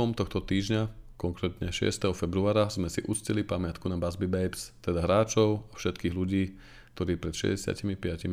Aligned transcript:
Začiatkom 0.00 0.16
tohto 0.16 0.40
týždňa, 0.40 0.82
konkrétne 1.20 1.68
6. 1.68 2.16
februára, 2.16 2.72
sme 2.72 2.88
si 2.88 3.04
uctili 3.04 3.44
pamiatku 3.44 3.84
na 3.84 4.00
Busby 4.00 4.24
Babes, 4.24 4.72
teda 4.80 5.04
hráčov 5.04 5.68
a 5.68 5.76
všetkých 5.76 6.16
ľudí, 6.16 6.56
ktorí 6.96 7.20
pred 7.20 7.36
65 7.36 7.84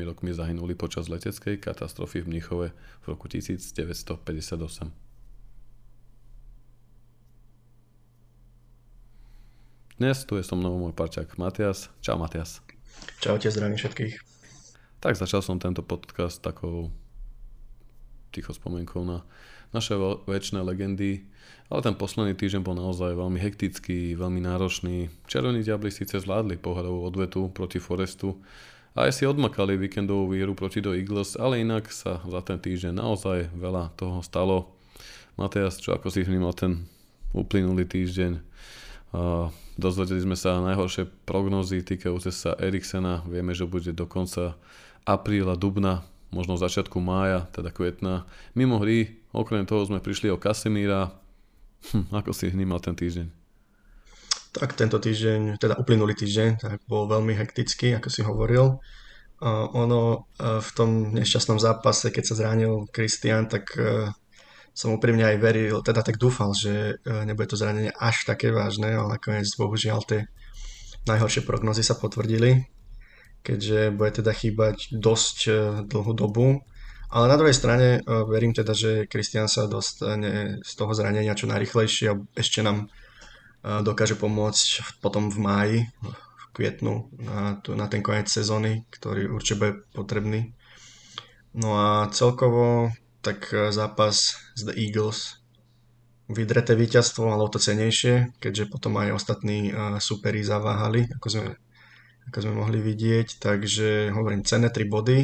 rokmi 0.07 0.31
zahynuli 0.31 0.79
počas 0.79 1.11
leteckej 1.11 1.59
katastrofy 1.59 2.23
v 2.23 2.31
Mnichove 2.31 2.67
v 2.71 3.05
roku 3.11 3.27
1958. 3.27 4.95
Dnes 9.99 10.17
tu 10.23 10.39
je 10.39 10.43
so 10.47 10.55
mnou 10.55 10.79
môj 10.79 10.95
parťák 10.95 11.35
Matias. 11.35 11.91
Čau 11.99 12.15
Matias. 12.15 12.63
Čaute, 13.19 13.51
zdravím 13.51 13.75
všetkých. 13.75 14.15
Tak 15.03 15.19
začal 15.19 15.43
som 15.43 15.59
tento 15.59 15.83
podcast 15.83 16.39
takou 16.39 16.95
ticho 18.31 18.55
spomienkou 18.55 19.03
na 19.03 19.27
naše 19.75 19.95
väčšie 20.27 20.63
legendy, 20.63 21.23
ale 21.67 21.83
ten 21.83 21.95
posledný 21.99 22.31
týždeň 22.31 22.61
bol 22.63 22.79
naozaj 22.79 23.11
veľmi 23.11 23.39
hektický, 23.43 24.15
veľmi 24.15 24.39
náročný. 24.39 25.11
Červení 25.27 25.63
diabli 25.63 25.91
síce 25.91 26.15
zvládli 26.15 26.55
pohľadovú 26.55 27.03
odvetu 27.03 27.51
proti 27.51 27.83
Forestu 27.83 28.39
a 28.95 29.05
aj 29.05 29.19
si 29.19 29.23
odmakali 29.27 29.75
víkendovú 29.75 30.31
výhru 30.31 30.55
proti 30.55 30.79
do 30.79 30.95
Eagles, 30.95 31.35
ale 31.35 31.61
inak 31.61 31.91
sa 31.91 32.23
za 32.23 32.39
ten 32.41 32.57
týždeň 32.57 32.95
naozaj 32.95 33.51
veľa 33.51 33.91
toho 33.99 34.23
stalo. 34.23 34.71
Matejas, 35.35 35.77
čo 35.77 35.93
ako 35.93 36.07
si 36.09 36.23
vnímal 36.23 36.55
ten 36.55 36.87
uplynulý 37.35 37.83
týždeň? 37.83 38.41
Uh, 39.07 39.53
dozvedeli 39.77 40.23
sme 40.23 40.35
sa 40.35 40.59
najhoršie 40.63 41.07
prognozy 41.27 41.83
týkajúce 41.83 42.31
sa 42.33 42.55
Eriksena. 42.57 43.23
Vieme, 43.27 43.53
že 43.53 43.69
bude 43.69 43.91
do 43.93 44.07
konca 44.09 44.57
apríla, 45.05 45.59
dubna 45.59 46.03
možno 46.31 46.59
začiatku 46.59 46.99
mája, 46.99 47.47
teda 47.55 47.71
kvetna. 47.71 48.27
Mimo 48.51 48.81
hry, 48.83 49.16
okrem 49.33 49.67
toho 49.67 49.83
sme 49.87 50.03
prišli 50.03 50.31
o 50.31 50.37
Kasemíra. 50.39 51.11
Hm, 51.93 52.09
ako 52.11 52.31
si 52.33 52.49
vnímal 52.51 52.81
ten 52.83 52.97
týždeň? 52.97 53.27
Tak 54.57 54.73
tento 54.73 54.97
týždeň, 54.97 55.61
teda 55.61 55.77
uplynulý 55.77 56.17
týždeň, 56.17 56.49
tak 56.57 56.79
bol 56.89 57.05
veľmi 57.05 57.37
hektický, 57.37 57.93
ako 57.99 58.09
si 58.09 58.21
hovoril. 58.25 58.81
Uh, 59.37 59.69
ono 59.77 60.25
uh, 60.41 60.57
v 60.57 60.69
tom 60.73 61.13
nešťastnom 61.13 61.61
zápase, 61.61 62.09
keď 62.09 62.23
sa 62.25 62.37
zranil 62.41 62.89
Kristian, 62.89 63.45
tak 63.45 63.69
uh, 63.77 64.09
som 64.73 64.97
úprimne 64.97 65.29
aj 65.29 65.37
veril, 65.37 65.85
teda 65.85 66.01
tak 66.01 66.17
dúfal, 66.17 66.57
že 66.57 66.97
uh, 66.97 67.21
nebude 67.21 67.53
to 67.53 67.59
zranenie 67.59 67.93
až 67.93 68.25
také 68.25 68.49
vážne, 68.49 68.97
ale 68.97 69.21
nakoniec 69.21 69.45
bohužiaľ 69.53 70.01
tie 70.09 70.25
najhoršie 71.05 71.45
prognozy 71.45 71.85
sa 71.85 71.93
potvrdili 71.93 72.65
keďže 73.47 73.95
bude 73.95 74.11
teda 74.11 74.35
chýbať 74.35 74.91
dosť 74.91 75.37
e, 75.47 75.51
dlhú 75.87 76.11
dobu. 76.11 76.67
Ale 77.07 77.31
na 77.31 77.39
druhej 77.39 77.55
strane 77.55 77.87
e, 77.97 77.99
verím 78.27 78.51
teda, 78.51 78.75
že 78.75 79.07
Kristian 79.07 79.47
sa 79.47 79.67
dostane 79.67 80.59
z 80.59 80.71
toho 80.75 80.91
zranenia 80.91 81.37
čo 81.37 81.47
najrychlejšie 81.47 82.05
a 82.11 82.19
ešte 82.35 82.59
nám 82.59 82.85
e, 82.85 83.79
dokáže 83.83 84.19
pomôcť 84.19 84.99
potom 84.99 85.31
v 85.31 85.37
máji, 85.39 85.79
v 86.03 86.43
kvietnu 86.51 87.07
na, 87.15 87.57
na 87.63 87.85
ten 87.87 88.03
koniec 88.03 88.27
sezóny, 88.27 88.83
ktorý 88.91 89.31
určite 89.31 89.59
bude 89.59 89.73
potrebný. 89.95 90.51
No 91.55 91.79
a 91.79 92.11
celkovo 92.11 92.91
tak 93.23 93.49
zápas 93.73 94.37
z 94.55 94.61
The 94.67 94.75
Eagles 94.77 95.41
vydreté 96.27 96.75
víťazstvo, 96.75 97.31
ale 97.31 97.43
o 97.43 97.49
to 97.51 97.57
cenejšie, 97.57 98.35
keďže 98.37 98.69
potom 98.71 98.99
aj 98.99 99.15
ostatní 99.15 99.71
superi 99.97 100.43
zaváhali, 100.43 101.07
ako 101.17 101.27
sme 101.27 101.45
ako 102.27 102.37
sme 102.43 102.53
mohli 102.59 102.79
vidieť, 102.83 103.39
takže 103.39 104.11
hovorím 104.11 104.43
cenné 104.43 104.67
3 104.67 104.83
body. 104.91 105.19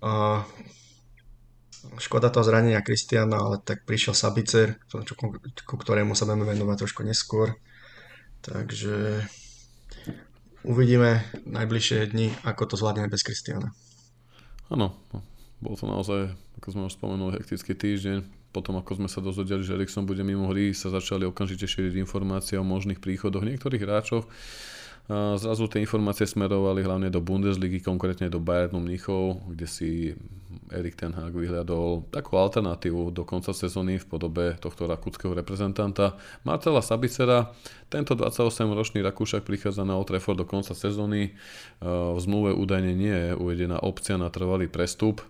A 0.00 0.44
škoda 1.96 2.28
toho 2.30 2.46
zranenia 2.46 2.84
Kristiana, 2.84 3.38
ale 3.38 3.62
tak 3.62 3.86
prišiel 3.88 4.14
Sabicer, 4.14 4.78
ku 5.66 5.76
ktorému 5.78 6.12
sa 6.12 6.28
budeme 6.28 6.48
venovať 6.52 6.86
trošku 6.86 7.02
neskôr. 7.06 7.56
Takže 8.42 9.26
uvidíme 10.66 11.26
najbližšie 11.46 12.10
dni, 12.14 12.30
ako 12.46 12.62
to 12.70 12.74
zvládneme 12.78 13.10
bez 13.10 13.22
Kristiana. 13.22 13.74
Áno, 14.70 14.98
bol 15.62 15.74
to 15.78 15.86
naozaj, 15.86 16.34
ako 16.58 16.68
sme 16.70 16.82
už 16.90 16.94
spomenuli, 16.98 17.38
hektický 17.38 17.74
týždeň. 17.74 18.50
Potom, 18.50 18.80
ako 18.80 19.04
sme 19.04 19.08
sa 19.12 19.20
dozvedeli, 19.20 19.60
že 19.60 19.76
Erikson 19.76 20.08
bude 20.08 20.24
mimo 20.24 20.48
hry, 20.48 20.72
sa 20.72 20.88
začali 20.88 21.28
okamžite 21.28 21.68
šíriť 21.68 22.00
informácie 22.00 22.56
o 22.56 22.64
možných 22.64 23.04
príchodoch 23.04 23.44
niektorých 23.44 23.84
hráčov 23.84 24.24
Zrazu 25.06 25.70
tie 25.70 25.86
informácie 25.86 26.26
smerovali 26.26 26.82
hlavne 26.82 27.14
do 27.14 27.22
Bundesligy, 27.22 27.78
konkrétne 27.78 28.26
do 28.26 28.42
Bayernu 28.42 28.82
Mnichov, 28.82 29.38
kde 29.46 29.66
si 29.70 30.18
Erik 30.66 30.98
Ten 30.98 31.14
Hag 31.14 31.30
vyhľadol 31.30 32.10
takú 32.10 32.34
alternatívu 32.34 33.14
do 33.14 33.22
konca 33.22 33.54
sezóny 33.54 34.02
v 34.02 34.06
podobe 34.10 34.58
tohto 34.58 34.90
rakúskeho 34.90 35.30
reprezentanta 35.30 36.18
Marcela 36.42 36.82
Sabicera. 36.82 37.54
Tento 37.86 38.18
28-ročný 38.18 38.98
Rakúšak 38.98 39.46
prichádza 39.46 39.86
na 39.86 39.94
Old 39.94 40.10
Trafford 40.10 40.42
do 40.42 40.46
konca 40.48 40.74
sezóny. 40.74 41.38
V 41.86 42.18
zmluve 42.18 42.58
údajne 42.58 42.90
nie 42.90 43.14
je 43.14 43.30
uvedená 43.38 43.78
opcia 43.78 44.18
na 44.18 44.26
trvalý 44.26 44.66
prestup. 44.66 45.22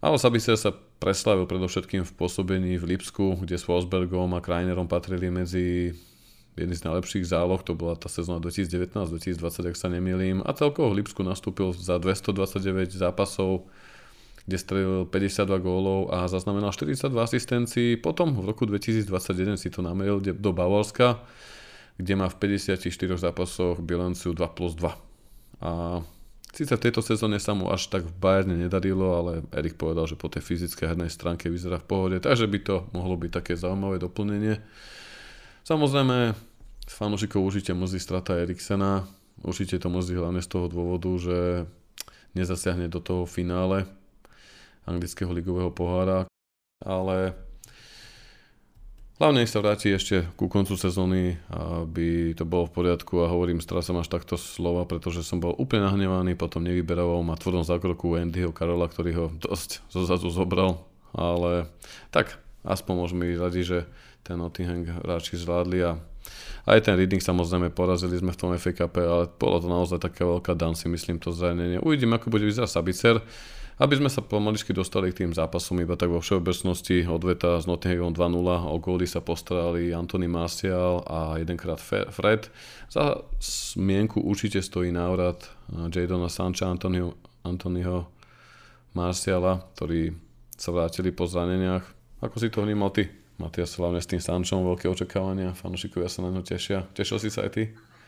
Ale 0.00 0.16
Sabicer 0.16 0.56
sa 0.56 0.72
preslavil 0.72 1.44
predovšetkým 1.44 2.08
v 2.08 2.12
pôsobení 2.16 2.80
v 2.80 2.96
Lipsku, 2.96 3.36
kde 3.36 3.60
s 3.60 3.68
Wolfsbergom 3.68 4.32
a 4.32 4.40
Krajnerom 4.40 4.88
patrili 4.88 5.28
medzi 5.28 5.92
jedný 6.54 6.74
z 6.74 6.86
najlepších 6.86 7.26
záloh, 7.26 7.60
to 7.62 7.74
bola 7.74 7.98
tá 7.98 8.06
sezóna 8.06 8.38
2019-2020, 8.38 9.70
ak 9.70 9.76
sa 9.76 9.88
nemýlim. 9.90 10.42
A 10.46 10.50
celkovo 10.54 10.94
v 10.94 11.02
Lipsku 11.02 11.26
nastúpil 11.26 11.74
za 11.74 11.98
229 11.98 12.94
zápasov, 12.94 13.66
kde 14.44 14.56
strelil 14.60 14.94
52 15.08 15.50
gólov 15.64 16.14
a 16.14 16.30
zaznamenal 16.30 16.70
42 16.70 17.10
asistencií. 17.16 17.88
Potom 17.98 18.36
v 18.36 18.52
roku 18.52 18.68
2021 18.68 19.58
si 19.58 19.68
to 19.72 19.80
nameril 19.82 20.20
do 20.20 20.50
Bavorska, 20.52 21.22
kde 21.98 22.12
má 22.14 22.30
v 22.30 22.36
54 22.60 22.80
zápasoch 23.18 23.80
bilanciu 23.82 24.36
2 24.36 24.56
plus 24.56 24.76
2. 24.76 24.94
A 25.64 26.02
Sice 26.54 26.78
v 26.78 26.86
tejto 26.86 27.02
sezóne 27.02 27.42
sa 27.42 27.50
mu 27.50 27.66
až 27.66 27.90
tak 27.90 28.06
v 28.06 28.14
Bayerne 28.14 28.54
nedarilo, 28.54 29.18
ale 29.18 29.42
Erik 29.50 29.74
povedal, 29.74 30.06
že 30.06 30.14
po 30.14 30.30
tej 30.30 30.46
fyzickej 30.46 30.94
hernej 30.94 31.10
stránke 31.10 31.50
vyzerá 31.50 31.82
v 31.82 31.88
pohode, 31.90 32.22
takže 32.22 32.46
by 32.46 32.58
to 32.62 32.86
mohlo 32.94 33.18
byť 33.18 33.42
také 33.42 33.52
zaujímavé 33.58 33.98
doplnenie. 33.98 34.62
Samozrejme, 35.64 36.36
fanúšikov 36.84 37.40
určite 37.40 37.72
mrzí 37.72 37.96
strata 37.96 38.36
Eriksena. 38.36 39.08
Určite 39.40 39.80
to 39.80 39.88
mrzí 39.88 40.12
hlavne 40.12 40.44
z 40.44 40.48
toho 40.52 40.68
dôvodu, 40.68 41.08
že 41.16 41.64
nezasiahne 42.36 42.92
do 42.92 43.00
toho 43.00 43.24
finále 43.24 43.88
anglického 44.84 45.32
ligového 45.32 45.72
pohára. 45.72 46.28
Ale 46.84 47.32
hlavne 49.16 49.48
sa 49.48 49.64
vráti 49.64 49.88
ešte 49.88 50.28
ku 50.36 50.52
koncu 50.52 50.76
sezóny, 50.76 51.40
aby 51.48 52.36
to 52.36 52.44
bolo 52.44 52.68
v 52.68 52.84
poriadku 52.84 53.24
a 53.24 53.32
hovorím, 53.32 53.64
som 53.64 53.96
až 53.96 54.12
takto 54.12 54.36
slova, 54.36 54.84
pretože 54.84 55.24
som 55.24 55.40
bol 55.40 55.56
úplne 55.56 55.88
nahnevaný, 55.88 56.36
potom 56.36 56.60
nevyberoval 56.60 57.24
ma 57.24 57.40
tvrdom 57.40 57.64
zákroku 57.64 58.20
Andyho 58.20 58.52
Karola, 58.52 58.84
ktorý 58.84 59.10
ho 59.16 59.26
dosť 59.32 59.80
zozadu 59.88 60.28
zobral, 60.28 60.84
ale 61.16 61.72
tak, 62.12 62.36
aspoň 62.64 62.94
môžeme 62.96 63.24
byť 63.28 63.38
radi, 63.38 63.62
že 63.62 63.78
ten 64.24 64.40
Nottingham 64.40 64.88
hráči 65.04 65.36
zvládli 65.36 65.84
a 65.84 66.00
aj 66.64 66.88
ten 66.88 66.96
Reading 66.96 67.20
samozrejme 67.20 67.68
porazili 67.76 68.16
sme 68.16 68.32
v 68.32 68.40
tom 68.40 68.56
Cup, 68.56 68.96
ale 68.96 69.28
bolo 69.36 69.56
to 69.60 69.68
naozaj 69.68 70.00
taká 70.00 70.24
veľká 70.24 70.56
dan 70.56 70.72
si 70.72 70.88
myslím 70.88 71.20
to 71.20 71.28
zranenie. 71.28 71.76
Uvidíme, 71.84 72.16
ako 72.16 72.32
bude 72.32 72.48
vyzerať 72.48 72.70
Sabicer. 72.72 73.20
Aby 73.74 73.98
sme 73.98 74.06
sa 74.06 74.22
pomaličky 74.22 74.70
dostali 74.70 75.10
k 75.10 75.26
tým 75.26 75.34
zápasom, 75.34 75.82
iba 75.82 75.98
tak 75.98 76.06
vo 76.06 76.22
všeobecnosti 76.22 77.10
odveta 77.10 77.58
s 77.58 77.66
Nottinghamom 77.66 78.14
2-0, 78.14 78.70
o 78.70 78.78
góly 78.78 79.02
sa 79.02 79.18
postarali 79.18 79.90
Anthony 79.90 80.30
Martial 80.30 81.02
a 81.02 81.42
jedenkrát 81.42 81.82
Fred. 81.82 82.54
Za 82.86 83.26
smienku 83.42 84.22
určite 84.22 84.62
stojí 84.62 84.94
návrat 84.94 85.50
Jadona 85.90 86.30
Sancha, 86.30 86.70
Antonio, 86.70 87.18
Antonyho 87.42 88.14
Marciala, 88.94 89.66
ktorí 89.74 90.14
sa 90.54 90.70
vrátili 90.70 91.10
po 91.10 91.26
zraneniach. 91.26 91.82
Ako 92.24 92.40
si 92.40 92.48
to 92.48 92.64
vnímal 92.64 92.88
ty? 92.88 93.04
Matias 93.36 93.76
hlavne 93.76 94.00
s 94.00 94.08
tým 94.08 94.22
Sančom 94.22 94.64
veľké 94.64 94.88
očakávania, 94.88 95.52
fanúšikovia 95.52 96.08
sa 96.08 96.24
na 96.24 96.32
ňo 96.32 96.40
tešia. 96.40 96.88
Tešil 96.96 97.20
si 97.20 97.28
sa 97.28 97.44
aj 97.44 97.50
ty? 97.52 97.62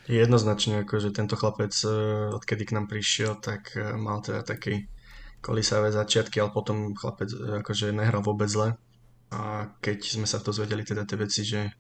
Jednoznačne, 0.09 0.89
akože 0.89 1.13
tento 1.13 1.37
chlapec, 1.37 1.75
e, 1.85 1.91
odkedy 2.33 2.65
k 2.65 2.75
nám 2.79 2.87
prišiel, 2.89 3.37
tak 3.43 3.77
e, 3.77 3.93
mal 3.99 4.25
teda 4.25 4.41
taký 4.47 4.89
kolisavé 5.45 5.93
začiatky, 5.93 6.41
ale 6.41 6.55
potom 6.55 6.97
chlapec 6.97 7.29
e, 7.29 7.61
akože 7.61 7.93
nehral 7.93 8.25
vôbec 8.25 8.49
zle. 8.49 8.79
A 9.35 9.69
keď 9.85 9.99
sme 10.07 10.25
sa 10.25 10.41
to 10.41 10.55
zvedeli 10.55 10.87
teda 10.87 11.03
tie 11.03 11.19
veci, 11.19 11.43
že 11.43 11.75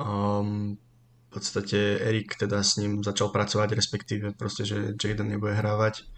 um, 0.00 0.72
v 0.74 1.28
podstate 1.28 2.00
Erik 2.00 2.40
teda 2.40 2.64
s 2.64 2.80
ním 2.80 3.04
začal 3.04 3.28
pracovať, 3.28 3.76
respektíve 3.76 4.32
proste, 4.32 4.64
že 4.64 4.96
Jaden 4.96 5.28
nebude 5.28 5.52
hrávať 5.52 6.08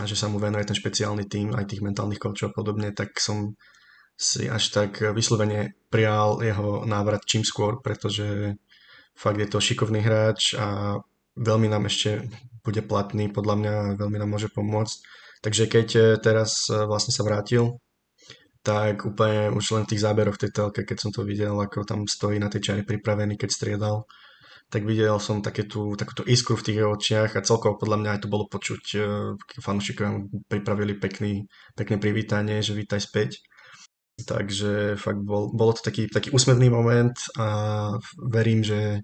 a 0.00 0.08
že 0.08 0.16
sa 0.16 0.32
mu 0.32 0.40
venuje 0.40 0.64
ten 0.64 0.72
špeciálny 0.72 1.28
tým, 1.28 1.52
aj 1.52 1.68
tých 1.68 1.84
mentálnych 1.84 2.16
koučov 2.16 2.50
a 2.50 2.56
podobne, 2.56 2.96
tak 2.96 3.20
som 3.20 3.52
si 4.22 4.46
až 4.46 4.70
tak 4.70 5.02
vyslovene 5.02 5.74
prijal 5.90 6.38
jeho 6.38 6.86
návrat 6.86 7.26
čím 7.26 7.42
skôr, 7.42 7.82
pretože 7.82 8.54
fakt 9.18 9.42
je 9.42 9.50
to 9.50 9.58
šikovný 9.58 9.98
hráč 9.98 10.54
a 10.54 10.98
veľmi 11.34 11.66
nám 11.66 11.90
ešte 11.90 12.30
bude 12.62 12.86
platný, 12.86 13.34
podľa 13.34 13.54
mňa 13.58 13.74
veľmi 13.98 14.22
nám 14.22 14.30
môže 14.30 14.46
pomôcť. 14.54 14.96
Takže 15.42 15.64
keď 15.66 15.88
teraz 16.22 16.70
vlastne 16.70 17.10
sa 17.10 17.26
vrátil 17.26 17.82
tak 18.62 19.02
úplne 19.02 19.50
už 19.50 19.74
len 19.74 19.82
v 19.84 19.90
tých 19.94 20.04
záberoch 20.06 20.38
tej 20.38 20.54
telke, 20.54 20.86
keď 20.86 20.98
som 21.02 21.10
to 21.10 21.26
videl, 21.26 21.58
ako 21.58 21.82
tam 21.82 22.06
stojí 22.06 22.38
na 22.38 22.46
tej 22.46 22.70
čari 22.70 22.82
pripravený, 22.86 23.34
keď 23.34 23.50
striedal, 23.50 24.06
tak 24.70 24.86
videl 24.86 25.18
som 25.18 25.42
také 25.42 25.66
tú, 25.66 25.98
takúto 25.98 26.22
iskru 26.24 26.54
v 26.56 26.66
tých 26.70 26.78
očiach 26.80 27.30
a 27.36 27.44
celkovo 27.44 27.76
podľa 27.76 27.98
mňa 28.00 28.10
aj 28.16 28.20
to 28.24 28.32
bolo 28.32 28.46
počuť, 28.48 28.82
uh, 28.96 29.34
fanúšikovia 29.60 30.30
pripravili 30.48 30.96
pekný, 30.96 31.44
pekné 31.76 31.98
privítanie, 31.98 32.62
že 32.62 32.72
vítaj 32.72 33.02
späť. 33.02 33.42
Takže 34.12 35.00
fakt 35.00 35.24
bol, 35.24 35.50
bolo 35.50 35.72
to 35.72 35.82
taký, 35.82 36.06
taký 36.06 36.30
úsmevný 36.30 36.68
moment 36.68 37.16
a 37.40 37.46
verím, 38.20 38.60
že 38.60 39.02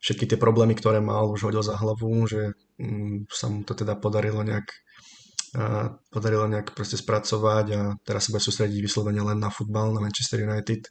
všetky 0.00 0.24
tie 0.28 0.38
problémy, 0.40 0.76
ktoré 0.76 1.00
mal, 1.00 1.32
už 1.32 1.48
hodil 1.48 1.64
za 1.64 1.76
hlavu, 1.80 2.28
že 2.28 2.52
um, 2.80 3.24
sa 3.28 3.48
mu 3.48 3.64
to 3.64 3.72
teda 3.72 3.96
podarilo 3.96 4.44
nejak 4.44 4.68
a 5.50 5.90
podarilo 6.14 6.46
nejak 6.46 6.78
proste 6.78 6.94
spracovať 6.94 7.66
a 7.74 7.80
teraz 8.06 8.30
sa 8.30 8.30
bude 8.30 8.38
sústrediť 8.38 8.86
vyslovene 8.86 9.18
len 9.18 9.42
na 9.42 9.50
futbal, 9.50 9.90
na 9.90 9.98
Manchester 9.98 10.46
United 10.46 10.86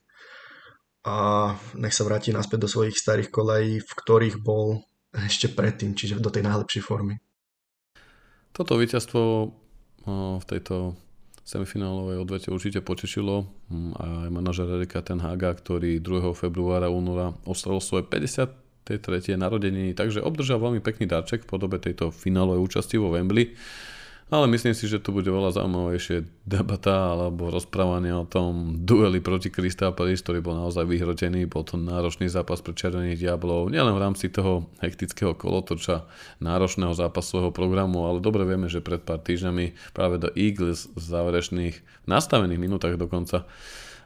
a 1.07 1.55
nech 1.79 1.95
sa 1.95 2.03
vráti 2.03 2.35
naspäť 2.35 2.67
do 2.67 2.71
svojich 2.71 2.99
starých 2.99 3.31
kolejí, 3.31 3.79
v 3.79 3.87
ktorých 3.87 4.43
bol 4.43 4.83
ešte 5.15 5.47
predtým, 5.47 5.95
čiže 5.95 6.19
do 6.19 6.27
tej 6.27 6.43
najlepšej 6.43 6.83
formy. 6.83 7.23
Toto 8.51 8.75
víťazstvo 8.75 9.23
v 10.43 10.43
tejto 10.43 10.99
semifinálovej 11.49 12.21
odvete 12.21 12.53
určite 12.53 12.85
potešilo 12.85 13.49
hm, 13.73 13.97
aj 13.97 14.29
manažer 14.29 14.69
Erika 14.69 15.01
Ten 15.01 15.17
Haga, 15.17 15.57
ktorý 15.57 15.97
2. 15.97 16.29
februára 16.37 16.93
února 16.93 17.33
ostrel 17.49 17.81
svoje 17.81 18.05
53. 18.05 19.33
narodeniny, 19.33 19.97
takže 19.97 20.21
obdržal 20.21 20.61
veľmi 20.61 20.85
pekný 20.85 21.09
darček 21.09 21.49
v 21.49 21.49
podobe 21.49 21.81
tejto 21.81 22.13
finálovej 22.13 22.61
účasti 22.61 23.01
vo 23.01 23.09
Wembley. 23.09 23.57
Ale 24.29 24.45
myslím 24.45 24.77
si, 24.77 24.85
že 24.85 25.01
tu 25.01 25.09
bude 25.09 25.25
veľa 25.25 25.57
zaujímavejšie 25.57 26.45
debata 26.45 27.17
alebo 27.17 27.49
rozprávanie 27.49 28.13
o 28.13 28.29
tom 28.29 28.77
dueli 28.77 29.17
proti 29.25 29.49
Krista 29.49 29.89
Paris, 29.89 30.21
ktorý 30.21 30.45
bol 30.45 30.53
naozaj 30.53 30.85
vyhrotený. 30.85 31.49
Bol 31.49 31.65
to 31.65 31.81
náročný 31.81 32.29
zápas 32.29 32.61
pre 32.61 32.77
Červených 32.77 33.25
diablov, 33.25 33.73
nielen 33.73 33.89
v 33.97 34.03
rámci 34.05 34.29
toho 34.29 34.69
hektického 34.85 35.33
kolotoča 35.33 36.05
náročného 36.45 36.93
zápasového 36.93 37.49
programu, 37.49 38.05
ale 38.05 38.21
dobre 38.21 38.45
vieme, 38.45 38.69
že 38.69 38.85
pred 38.85 39.01
pár 39.01 39.17
týždňami 39.17 39.97
práve 39.97 40.21
do 40.21 40.29
Eagles 40.37 40.93
v 40.93 41.01
záverečných 41.01 42.05
nastavených 42.05 42.61
minútach 42.61 42.93
dokonca 43.01 43.49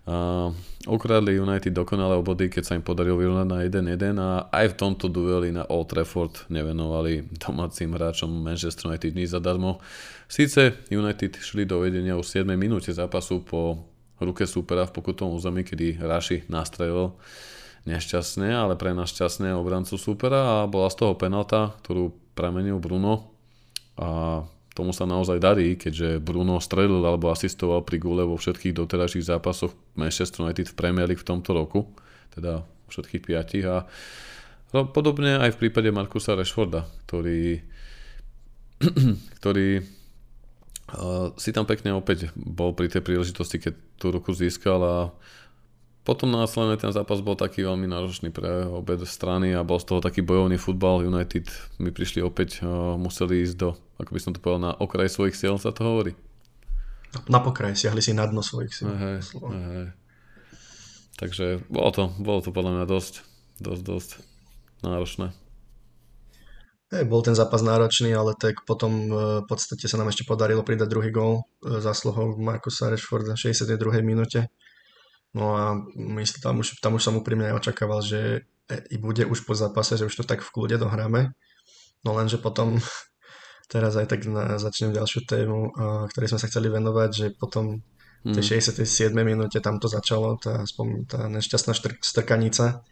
Uh, 0.03 0.51
ukradli 0.83 1.39
United 1.39 1.71
dokonalé 1.71 2.19
obody, 2.19 2.51
keď 2.51 2.63
sa 2.67 2.75
im 2.75 2.83
podarilo 2.83 3.15
vyrovnať 3.15 3.47
na 3.47 3.63
1-1 3.63 4.19
a 4.19 4.29
aj 4.51 4.75
v 4.75 4.75
tomto 4.75 5.07
dueli 5.07 5.55
na 5.55 5.63
Old 5.71 5.95
Trafford 5.95 6.43
nevenovali 6.51 7.31
domácim 7.39 7.87
hráčom 7.87 8.27
Manchester 8.27 8.91
United 8.91 9.15
nič 9.15 9.31
zadarmo. 9.31 9.79
Sice 10.27 10.83
United 10.91 11.39
šli 11.39 11.63
do 11.63 11.79
vedenia 11.79 12.19
už 12.19 12.43
7 12.43 12.51
minúte 12.59 12.91
zápasu 12.91 13.47
po 13.47 13.79
ruke 14.19 14.43
supera 14.43 14.83
v 14.83 14.91
pokutovom 14.91 15.39
území, 15.39 15.63
kedy 15.63 16.03
Raši 16.03 16.51
nastrelil 16.51 17.15
nešťastne, 17.87 18.51
ale 18.51 18.75
pre 18.75 18.91
nás 18.91 19.11
šťastné 19.11 19.55
obrancu 19.55 19.95
supera 19.95 20.67
a 20.67 20.67
bola 20.67 20.91
z 20.91 20.99
toho 20.99 21.15
penalta, 21.15 21.79
ktorú 21.79 22.11
premenil 22.35 22.75
Bruno 22.83 23.31
a 23.95 24.43
tomu 24.73 24.89
sa 24.89 25.05
naozaj 25.05 25.37
darí, 25.37 25.77
keďže 25.77 26.17
Bruno 26.17 26.57
strelil 26.57 27.05
alebo 27.05 27.29
asistoval 27.29 27.85
pri 27.85 28.01
gule 28.01 28.25
vo 28.25 28.37
všetkých 28.37 28.73
doterajších 28.73 29.29
zápasoch 29.29 29.73
Manchester 29.93 30.49
United 30.49 30.73
v 30.73 30.77
Premier 30.77 31.05
League 31.05 31.21
v 31.21 31.29
tomto 31.29 31.53
roku, 31.53 31.93
teda 32.33 32.65
všetkých 32.89 33.21
piatich 33.21 33.65
a 33.69 33.85
podobne 34.73 35.37
aj 35.37 35.53
v 35.53 35.59
prípade 35.65 35.93
Markusa 35.93 36.33
Rashforda, 36.33 36.89
ktorý, 37.05 37.61
ktorý 39.41 39.85
si 41.37 41.49
tam 41.53 41.65
pekne 41.65 41.95
opäť 41.95 42.29
bol 42.33 42.73
pri 42.73 42.89
tej 42.89 43.01
príležitosti, 43.01 43.57
keď 43.61 43.73
tú 43.97 44.13
ruku 44.13 44.33
získal 44.33 44.81
a 44.81 44.97
potom 46.03 46.27
následne 46.27 46.75
ten 46.75 46.91
zápas 46.91 47.23
bol 47.23 47.39
taký 47.39 47.63
veľmi 47.63 47.87
náročný 47.87 48.27
pre 48.27 48.67
obe 48.67 48.99
strany 49.07 49.55
a 49.55 49.63
bol 49.63 49.79
z 49.79 49.87
toho 49.87 50.03
taký 50.03 50.19
bojovný 50.19 50.59
futbal. 50.59 51.07
United 51.07 51.47
my 51.79 51.95
prišli 51.95 52.19
opäť, 52.19 52.59
museli 52.99 53.47
ísť 53.47 53.55
do, 53.55 53.79
ako 53.99 54.11
by 54.13 54.19
som 54.21 54.31
to 54.33 54.41
povedal, 54.41 54.61
na 54.61 54.71
okraj 54.73 55.09
svojich 55.09 55.37
síl, 55.37 55.55
sa 55.57 55.73
to 55.73 55.83
hovorí. 55.83 56.13
Na 57.29 57.37
pokraj, 57.37 57.77
siahli 57.77 58.01
si 58.01 58.13
na 58.13 58.25
dno 58.25 58.41
svojich 58.41 58.73
síl. 58.73 58.89
Hej, 58.89 59.37
hej. 59.37 59.87
Takže 61.13 61.61
bolo 61.69 61.89
to, 61.93 62.03
bolo 62.17 62.41
to 62.41 62.49
podľa 62.49 62.81
mňa 62.81 62.85
dosť, 62.89 63.13
dosť, 63.61 63.83
dosť 63.85 64.09
náročné. 64.81 65.29
Hey, 66.89 67.05
bol 67.05 67.21
ten 67.21 67.37
zápas 67.37 67.61
náročný, 67.61 68.13
ale 68.13 68.33
tak 68.37 68.65
potom 68.65 69.13
v 69.41 69.45
podstate 69.45 69.85
sa 69.85 69.97
nám 70.01 70.09
ešte 70.09 70.25
podarilo 70.25 70.65
pridať 70.65 70.89
druhý 70.89 71.13
gól 71.13 71.45
zásluhou 71.61 72.37
Markusa 72.41 72.89
Rashforda 72.89 73.37
v 73.37 73.49
62. 73.49 73.77
minúte 74.01 74.49
No 75.33 75.57
a 75.57 75.73
myslím, 75.97 76.41
tam 76.41 76.55
už, 76.61 76.77
tam 76.77 76.93
už 76.93 77.03
som 77.03 77.17
úprimne 77.17 77.49
očakával, 77.57 78.05
že 78.05 78.45
i 78.69 78.97
bude 79.01 79.25
už 79.25 79.49
po 79.49 79.57
zápase, 79.57 79.97
že 79.97 80.05
už 80.05 80.21
to 80.21 80.23
tak 80.23 80.45
v 80.45 80.53
kľude 80.53 80.77
dohráme. 80.77 81.33
No 82.05 82.13
lenže 82.13 82.37
potom 82.37 82.77
teraz 83.71 83.95
aj 83.99 84.07
tak 84.09 84.25
na, 84.25 84.57
začnem 84.59 84.95
ďalšiu 84.95 85.21
tému, 85.27 85.59
ktorej 86.11 86.35
sme 86.35 86.39
sa 86.41 86.49
chceli 86.49 86.67
venovať, 86.71 87.09
že 87.11 87.25
potom 87.35 87.83
v 88.23 88.31
tej 88.31 88.63
67. 88.63 89.11
Hmm. 89.11 89.19
minúte 89.27 89.59
tam 89.59 89.83
to 89.83 89.91
začalo, 89.91 90.39
tá, 90.39 90.63
tá 91.11 91.19
nešťastná 91.27 91.75
štr- 91.75 91.99
strkanica, 91.99 92.87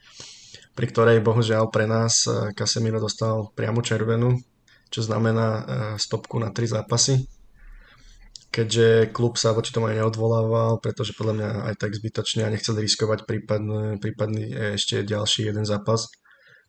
pri 0.75 0.85
ktorej 0.91 1.23
bohužiaľ 1.23 1.71
pre 1.71 1.87
nás 1.87 2.27
Casemiro 2.51 2.99
dostal 2.99 3.47
priamo 3.55 3.79
červenú, 3.79 4.35
čo 4.91 4.99
znamená 4.99 5.63
stopku 5.95 6.35
na 6.35 6.51
tri 6.51 6.67
zápasy 6.67 7.23
keďže 8.51 9.15
klub 9.15 9.39
sa 9.39 9.55
voči 9.55 9.71
tomu 9.71 9.87
aj 9.87 10.03
neodvolával, 10.03 10.83
pretože 10.83 11.15
podľa 11.15 11.33
mňa 11.39 11.49
aj 11.71 11.75
tak 11.79 11.95
zbytočne 11.95 12.43
a 12.43 12.51
nechcel 12.51 12.75
riskovať 12.75 13.23
prípadný, 13.23 13.95
prípadný 13.97 14.51
e, 14.51 14.75
ešte 14.75 15.07
ďalší 15.07 15.47
jeden 15.47 15.63
zápas 15.63 16.11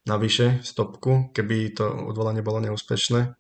navyše, 0.07 0.63
stopku, 0.63 1.35
keby 1.35 1.75
to 1.75 1.85
odvolanie 1.85 2.41
bolo 2.41 2.63
neúspešné. 2.63 3.35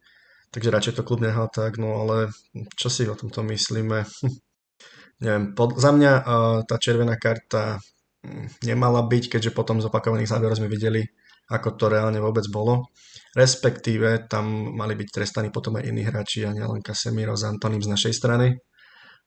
Takže 0.53 0.69
radšej 0.69 0.95
to 1.01 1.07
klub 1.07 1.25
nehal 1.25 1.49
tak, 1.49 1.81
no 1.81 2.05
ale 2.05 2.29
čo 2.77 2.93
si 2.93 3.09
o 3.09 3.17
tomto 3.17 3.41
myslíme? 3.41 4.05
Neviem, 5.25 5.57
pod, 5.57 5.81
za 5.81 5.91
mňa 5.95 6.13
uh, 6.19 6.25
tá 6.69 6.77
červená 6.77 7.17
karta 7.17 7.81
hm, 8.21 8.63
nemala 8.69 9.01
byť, 9.07 9.39
keďže 9.39 9.57
potom 9.57 9.81
z 9.81 9.89
opakovaných 9.89 10.29
záverov 10.29 10.61
sme 10.61 10.69
videli, 10.69 11.01
ako 11.49 11.79
to 11.79 11.89
reálne 11.89 12.21
vôbec 12.21 12.45
bolo 12.53 12.93
respektíve 13.33 14.29
tam 14.29 14.77
mali 14.77 14.93
byť 14.97 15.09
trestaní 15.09 15.49
potom 15.49 15.81
aj 15.81 15.89
iní 15.89 16.05
hráči 16.05 16.45
a 16.45 16.53
nielen 16.53 16.85
Casemiro 16.85 17.33
s 17.33 17.49
Antoním 17.49 17.81
z 17.81 17.93
našej 17.93 18.13
strany. 18.13 18.61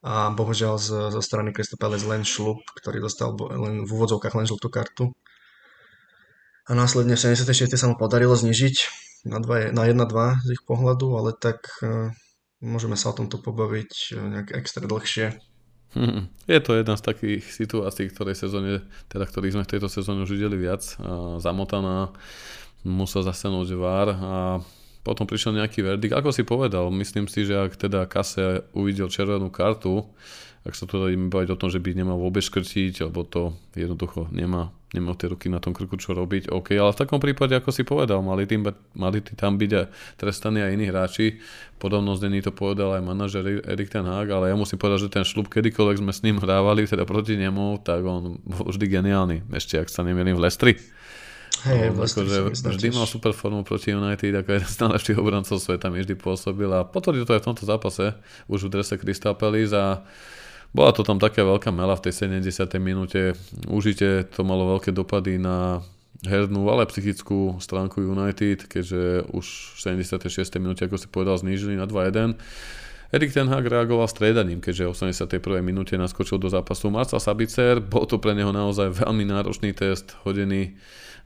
A 0.05 0.29
bohužiaľ 0.29 0.77
z, 0.77 1.09
zo 1.09 1.21
strany 1.21 1.49
Palace 1.81 2.05
len 2.05 2.21
šlup, 2.21 2.61
ktorý 2.77 3.01
dostal 3.01 3.33
len 3.33 3.89
v 3.89 3.89
úvodzovkách 3.89 4.37
len 4.37 4.45
žltú 4.45 4.69
kartu. 4.69 5.09
A 6.69 6.77
následne 6.77 7.17
v 7.17 7.21
76. 7.21 7.73
sa 7.73 7.89
mu 7.89 7.97
podarilo 7.97 8.37
znižiť 8.37 9.04
na, 9.25 9.41
2, 9.41 9.73
na 9.73 9.83
1-2 9.89 10.45
z 10.45 10.49
ich 10.53 10.63
pohľadu, 10.63 11.17
ale 11.17 11.31
tak 11.35 11.65
uh, 11.81 12.13
môžeme 12.61 12.95
sa 12.95 13.11
o 13.11 13.17
tomto 13.17 13.41
pobaviť 13.41 13.91
uh, 14.13 14.29
nejak 14.31 14.49
extra 14.53 14.85
dlhšie. 14.85 15.35
Hmm. 15.95 16.27
Je 16.45 16.59
to 16.59 16.75
jedna 16.75 16.99
z 16.99 17.07
takých 17.07 17.43
situácií, 17.55 18.11
ktorej 18.11 18.35
sezóne, 18.35 18.83
teda 19.07 19.23
ktorých 19.23 19.55
sme 19.55 19.63
v 19.63 19.71
tejto 19.75 19.87
sezóne 19.87 20.27
už 20.27 20.35
videli 20.35 20.59
viac. 20.59 20.83
Zamotaná 21.39 22.11
musel 22.83 23.23
zasenúť 23.23 23.79
VAR 23.79 24.11
a 24.11 24.35
potom 25.07 25.23
prišiel 25.23 25.55
nejaký 25.55 25.85
verdikt. 25.85 26.17
Ako 26.17 26.35
si 26.35 26.43
povedal, 26.43 26.91
myslím 26.91 27.31
si, 27.31 27.47
že 27.47 27.55
ak 27.55 27.79
teda 27.79 28.11
Kase 28.11 28.67
uvidel 28.75 29.07
červenú 29.07 29.47
kartu, 29.47 30.03
ak 30.65 30.73
sa 30.73 30.89
tu 30.89 30.97
ideme 31.05 31.29
baviť 31.29 31.49
o 31.53 31.59
tom, 31.61 31.69
že 31.69 31.77
by 31.77 31.93
nemal 31.93 32.17
vôbec 32.17 32.41
škrtiť, 32.41 33.05
alebo 33.05 33.21
to 33.21 33.53
jednoducho 33.77 34.27
nemá, 34.33 34.73
nemá 34.95 35.11
tie 35.19 35.27
ruky 35.27 35.51
na 35.51 35.59
tom 35.59 35.75
krku 35.75 35.99
čo 35.99 36.15
robiť, 36.15 36.47
OK, 36.47 36.71
ale 36.79 36.95
v 36.95 36.99
takom 37.03 37.19
prípade, 37.19 37.51
ako 37.51 37.69
si 37.75 37.83
povedal, 37.83 38.23
mali, 38.23 38.47
tým, 38.47 38.63
mali 38.95 39.19
tým 39.19 39.35
tam 39.35 39.59
byť 39.59 39.71
aj 39.75 39.85
trestaní 40.15 40.63
aj 40.63 40.71
iní 40.71 40.85
hráči, 40.87 41.43
podobnosť 41.77 42.21
není 42.25 42.39
to 42.39 42.55
povedal 42.55 42.95
aj 42.95 43.03
manažer 43.03 43.43
Erik 43.67 43.91
Ten 43.91 44.07
Hag, 44.07 44.31
ale 44.31 44.49
ja 44.49 44.55
musím 44.55 44.79
povedať, 44.79 45.05
že 45.05 45.09
ten 45.11 45.25
šlub, 45.27 45.51
kedykoľvek 45.51 45.99
sme 45.99 46.11
s 46.15 46.23
ním 46.23 46.39
hrávali, 46.39 46.87
teda 46.87 47.03
proti 47.03 47.35
nemu, 47.35 47.83
tak 47.83 48.01
on 48.07 48.39
bol 48.41 48.71
vždy 48.71 48.85
geniálny, 48.87 49.43
ešte 49.51 49.83
ak 49.83 49.91
sa 49.91 50.07
nemýlim 50.07 50.39
v 50.39 50.43
Lestri. 50.47 50.73
Hey, 51.65 51.89
no, 51.89 52.03
akože 52.03 52.61
vždy 52.61 52.93
mal 52.93 53.09
super 53.09 53.33
formu 53.33 53.65
proti 53.65 53.89
United, 53.89 54.37
ako 54.37 54.49
jeden 54.53 54.69
z 54.69 54.77
najlepších 54.85 55.17
obrancov 55.17 55.57
sveta 55.57 55.89
mi 55.89 56.03
vždy 56.03 56.13
pôsobil 56.13 56.67
a 56.69 56.85
potvrdil 56.85 57.25
to 57.25 57.33
aj 57.33 57.41
v 57.41 57.47
tomto 57.47 57.63
zápase, 57.65 58.05
už 58.45 58.69
v 58.69 58.73
drese 58.75 58.99
Crystal 59.01 59.33
Palace 59.33 59.73
a 59.73 60.05
bola 60.75 60.91
to 60.91 61.07
tam 61.07 61.23
taká 61.23 61.47
veľká 61.47 61.71
mela 61.71 61.95
v 61.95 62.11
tej 62.11 62.27
70. 62.27 62.67
minúte. 62.83 63.31
Užite 63.71 64.27
to 64.27 64.43
malo 64.43 64.75
veľké 64.75 64.91
dopady 64.91 65.39
na 65.39 65.79
hernú, 66.27 66.67
ale 66.67 66.83
psychickú 66.91 67.55
stránku 67.63 68.03
United, 68.03 68.67
keďže 68.67 69.31
už 69.31 69.45
v 69.79 70.03
76. 70.03 70.43
minúte, 70.59 70.83
ako 70.83 70.99
si 70.99 71.07
povedal, 71.07 71.39
znížili 71.39 71.79
na 71.79 71.87
2-1. 71.87 72.35
Erik 73.15 73.31
Ten 73.31 73.47
Hag 73.47 73.63
reagoval 73.63 74.11
striedaním, 74.11 74.59
keďže 74.59 74.91
v 74.91 75.15
81. 75.15 75.63
minúte 75.63 75.95
naskočil 75.95 76.35
do 76.35 76.51
zápasu 76.51 76.91
Marcel 76.91 77.23
Sabicer. 77.23 77.79
Bol 77.79 78.03
to 78.03 78.19
pre 78.19 78.35
neho 78.35 78.51
naozaj 78.51 78.91
veľmi 78.99 79.23
náročný 79.23 79.71
test, 79.71 80.19
hodený 80.27 80.75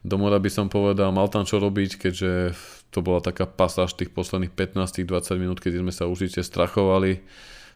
do 0.00 0.16
mora 0.16 0.40
by 0.40 0.48
som 0.48 0.72
povedal, 0.72 1.12
mal 1.12 1.28
tam 1.28 1.44
čo 1.44 1.60
robiť, 1.60 2.08
keďže 2.08 2.56
to 2.88 3.04
bola 3.04 3.20
taká 3.20 3.44
pasáž 3.44 3.92
tých 3.92 4.08
posledných 4.08 4.56
15-20 4.56 5.36
minút, 5.36 5.60
keď 5.60 5.84
sme 5.84 5.92
sa 5.92 6.08
užite 6.08 6.40
strachovali 6.40 7.20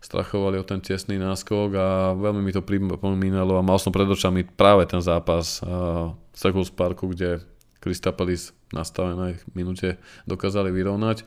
strachovali 0.04 0.61
o 0.61 0.68
ten 0.68 0.84
tesný 0.84 1.16
náskok 1.16 1.68
a 1.73 1.87
veľmi 2.12 2.44
mi 2.44 2.52
to 2.52 2.61
pripomínalo 2.61 3.56
a 3.56 3.64
mal 3.64 3.80
som 3.80 3.88
pred 3.88 4.04
očami 4.04 4.44
práve 4.44 4.84
ten 4.84 5.00
zápas 5.00 5.64
uh, 5.64 6.12
Seahawks 6.37 6.68
Parku, 6.76 7.08
kde 7.08 7.40
Kristapelis 7.80 8.52
na 8.68 8.84
stavenej 8.84 9.40
minúte 9.56 9.96
dokázali 10.28 10.68
vyrovnať. 10.68 11.25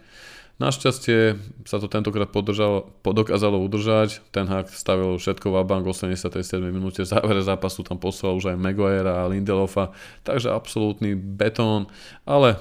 Našťastie 0.58 1.38
sa 1.70 1.78
to 1.78 1.86
tentokrát 1.86 2.34
podržalo, 2.34 2.90
dokázalo 3.06 3.62
udržať. 3.62 4.26
Ten 4.34 4.50
hák 4.50 4.74
stavil 4.74 5.14
všetko 5.22 5.54
v 5.54 5.56
bank 5.62 5.86
87 5.86 6.34
minúte. 6.74 7.06
V 7.06 7.10
závere 7.14 7.46
zápasu 7.46 7.86
tam 7.86 8.02
poslal 8.02 8.34
už 8.42 8.50
aj 8.54 8.58
Maguire 8.58 9.06
a 9.06 9.30
Lindelofa. 9.30 9.94
Takže 10.26 10.50
absolútny 10.50 11.14
betón. 11.14 11.86
Ale 12.26 12.58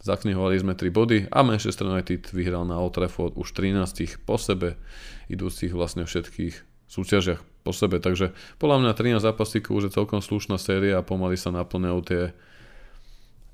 zaknihovali 0.00 0.56
sme 0.56 0.72
3 0.72 0.88
body 0.90 1.18
a 1.28 1.44
Manchester 1.44 1.88
United 1.88 2.32
vyhral 2.32 2.64
na 2.64 2.80
Old 2.80 2.96
Trafford 2.96 3.36
už 3.36 3.52
13 3.52 4.24
po 4.24 4.40
sebe, 4.40 4.80
idúcich 5.28 5.70
vlastne 5.76 6.08
všetkých 6.08 6.88
súťažiach 6.88 7.40
po 7.62 7.72
sebe. 7.76 8.00
Takže 8.00 8.32
podľa 8.56 8.76
mňa 8.82 8.92
13 8.96 9.20
zápasíkov 9.20 9.72
už 9.76 9.84
je 9.88 9.96
celkom 9.96 10.24
slušná 10.24 10.56
séria 10.56 10.98
a 10.98 11.06
pomaly 11.06 11.36
sa 11.36 11.52
naplňajú 11.52 12.00
tie 12.08 12.22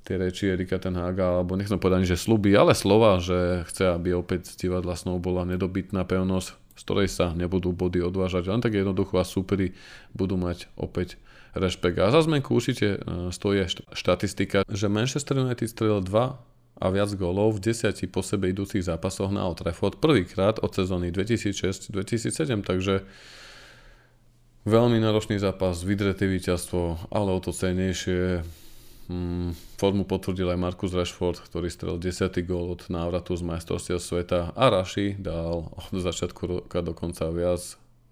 tie 0.06 0.22
reči 0.22 0.46
Erika 0.46 0.78
ten 0.78 0.94
Haga, 0.94 1.42
alebo 1.42 1.58
nechcem 1.58 1.82
povedať, 1.82 2.14
že 2.14 2.22
sluby, 2.22 2.54
ale 2.54 2.78
slova, 2.78 3.18
že 3.18 3.66
chce, 3.66 3.90
aby 3.90 4.14
opäť 4.14 4.54
divadla 4.54 4.94
snou 4.94 5.18
bola 5.18 5.42
nedobytná 5.42 6.06
pevnosť, 6.06 6.54
z 6.76 6.82
ktorej 6.84 7.08
sa 7.08 7.32
nebudú 7.32 7.72
body 7.72 8.04
odvážať. 8.04 8.52
Len 8.52 8.60
tak 8.60 8.76
jednoducho 8.76 9.16
a 9.16 9.24
súperi 9.24 9.72
budú 10.12 10.36
mať 10.36 10.68
opäť 10.76 11.16
rešpekt. 11.56 11.96
A 11.98 12.12
za 12.12 12.20
zmenku 12.20 12.52
určite 12.52 13.00
e, 13.00 13.32
stojí 13.32 13.64
štatistika, 13.96 14.62
že 14.68 14.92
Manchester 14.92 15.40
United 15.40 15.72
strelil 15.72 16.04
2 16.04 16.12
a 16.76 16.86
viac 16.92 17.10
gólov 17.16 17.56
v 17.56 17.72
desiati 17.72 18.04
po 18.04 18.20
sebe 18.20 18.52
idúcich 18.52 18.84
zápasoch 18.84 19.32
na 19.32 19.48
Old 19.48 19.64
Trafford 19.64 19.96
prvýkrát 19.96 20.60
od 20.60 20.76
sezóny 20.76 21.08
2006-2007, 21.08 22.60
takže 22.60 23.08
veľmi 24.68 25.00
náročný 25.00 25.40
zápas, 25.40 25.80
vydreté 25.80 26.28
víťazstvo, 26.28 27.08
ale 27.08 27.32
o 27.32 27.40
to 27.40 27.56
cenejšie 27.56 28.44
formu 29.78 30.02
potvrdil 30.02 30.50
aj 30.50 30.58
Markus 30.58 30.90
Rashford, 30.90 31.38
ktorý 31.46 31.70
strel 31.70 31.96
10. 31.98 32.30
gól 32.42 32.74
od 32.74 32.90
návratu 32.90 33.38
z 33.38 33.46
majstrovstiev 33.46 34.02
sveta 34.02 34.50
a 34.54 34.64
Rashi 34.66 35.14
dal 35.14 35.70
od 35.70 35.94
začiatku 35.94 36.42
roka 36.46 36.82
dokonca 36.82 37.30
viac 37.30 37.62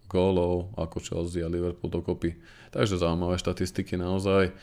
gólov 0.06 0.70
ako 0.78 1.02
Chelsea 1.02 1.42
a 1.42 1.50
Liverpool 1.50 1.90
dokopy. 1.90 2.38
Takže 2.70 3.02
zaujímavé 3.02 3.34
štatistiky 3.38 3.98
naozaj. 3.98 4.54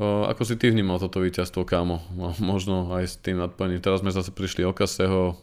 Ako 0.00 0.46
si 0.46 0.54
ty 0.54 0.70
vnímal 0.70 1.02
toto 1.02 1.18
víťazstvo, 1.20 1.66
kámo? 1.66 2.00
Možno 2.38 2.94
aj 2.94 3.04
s 3.04 3.14
tým 3.18 3.36
nadpojením. 3.42 3.82
Teraz 3.82 4.00
sme 4.00 4.14
zase 4.14 4.32
prišli 4.32 4.64
o 4.64 4.72
Kaseho, 4.72 5.36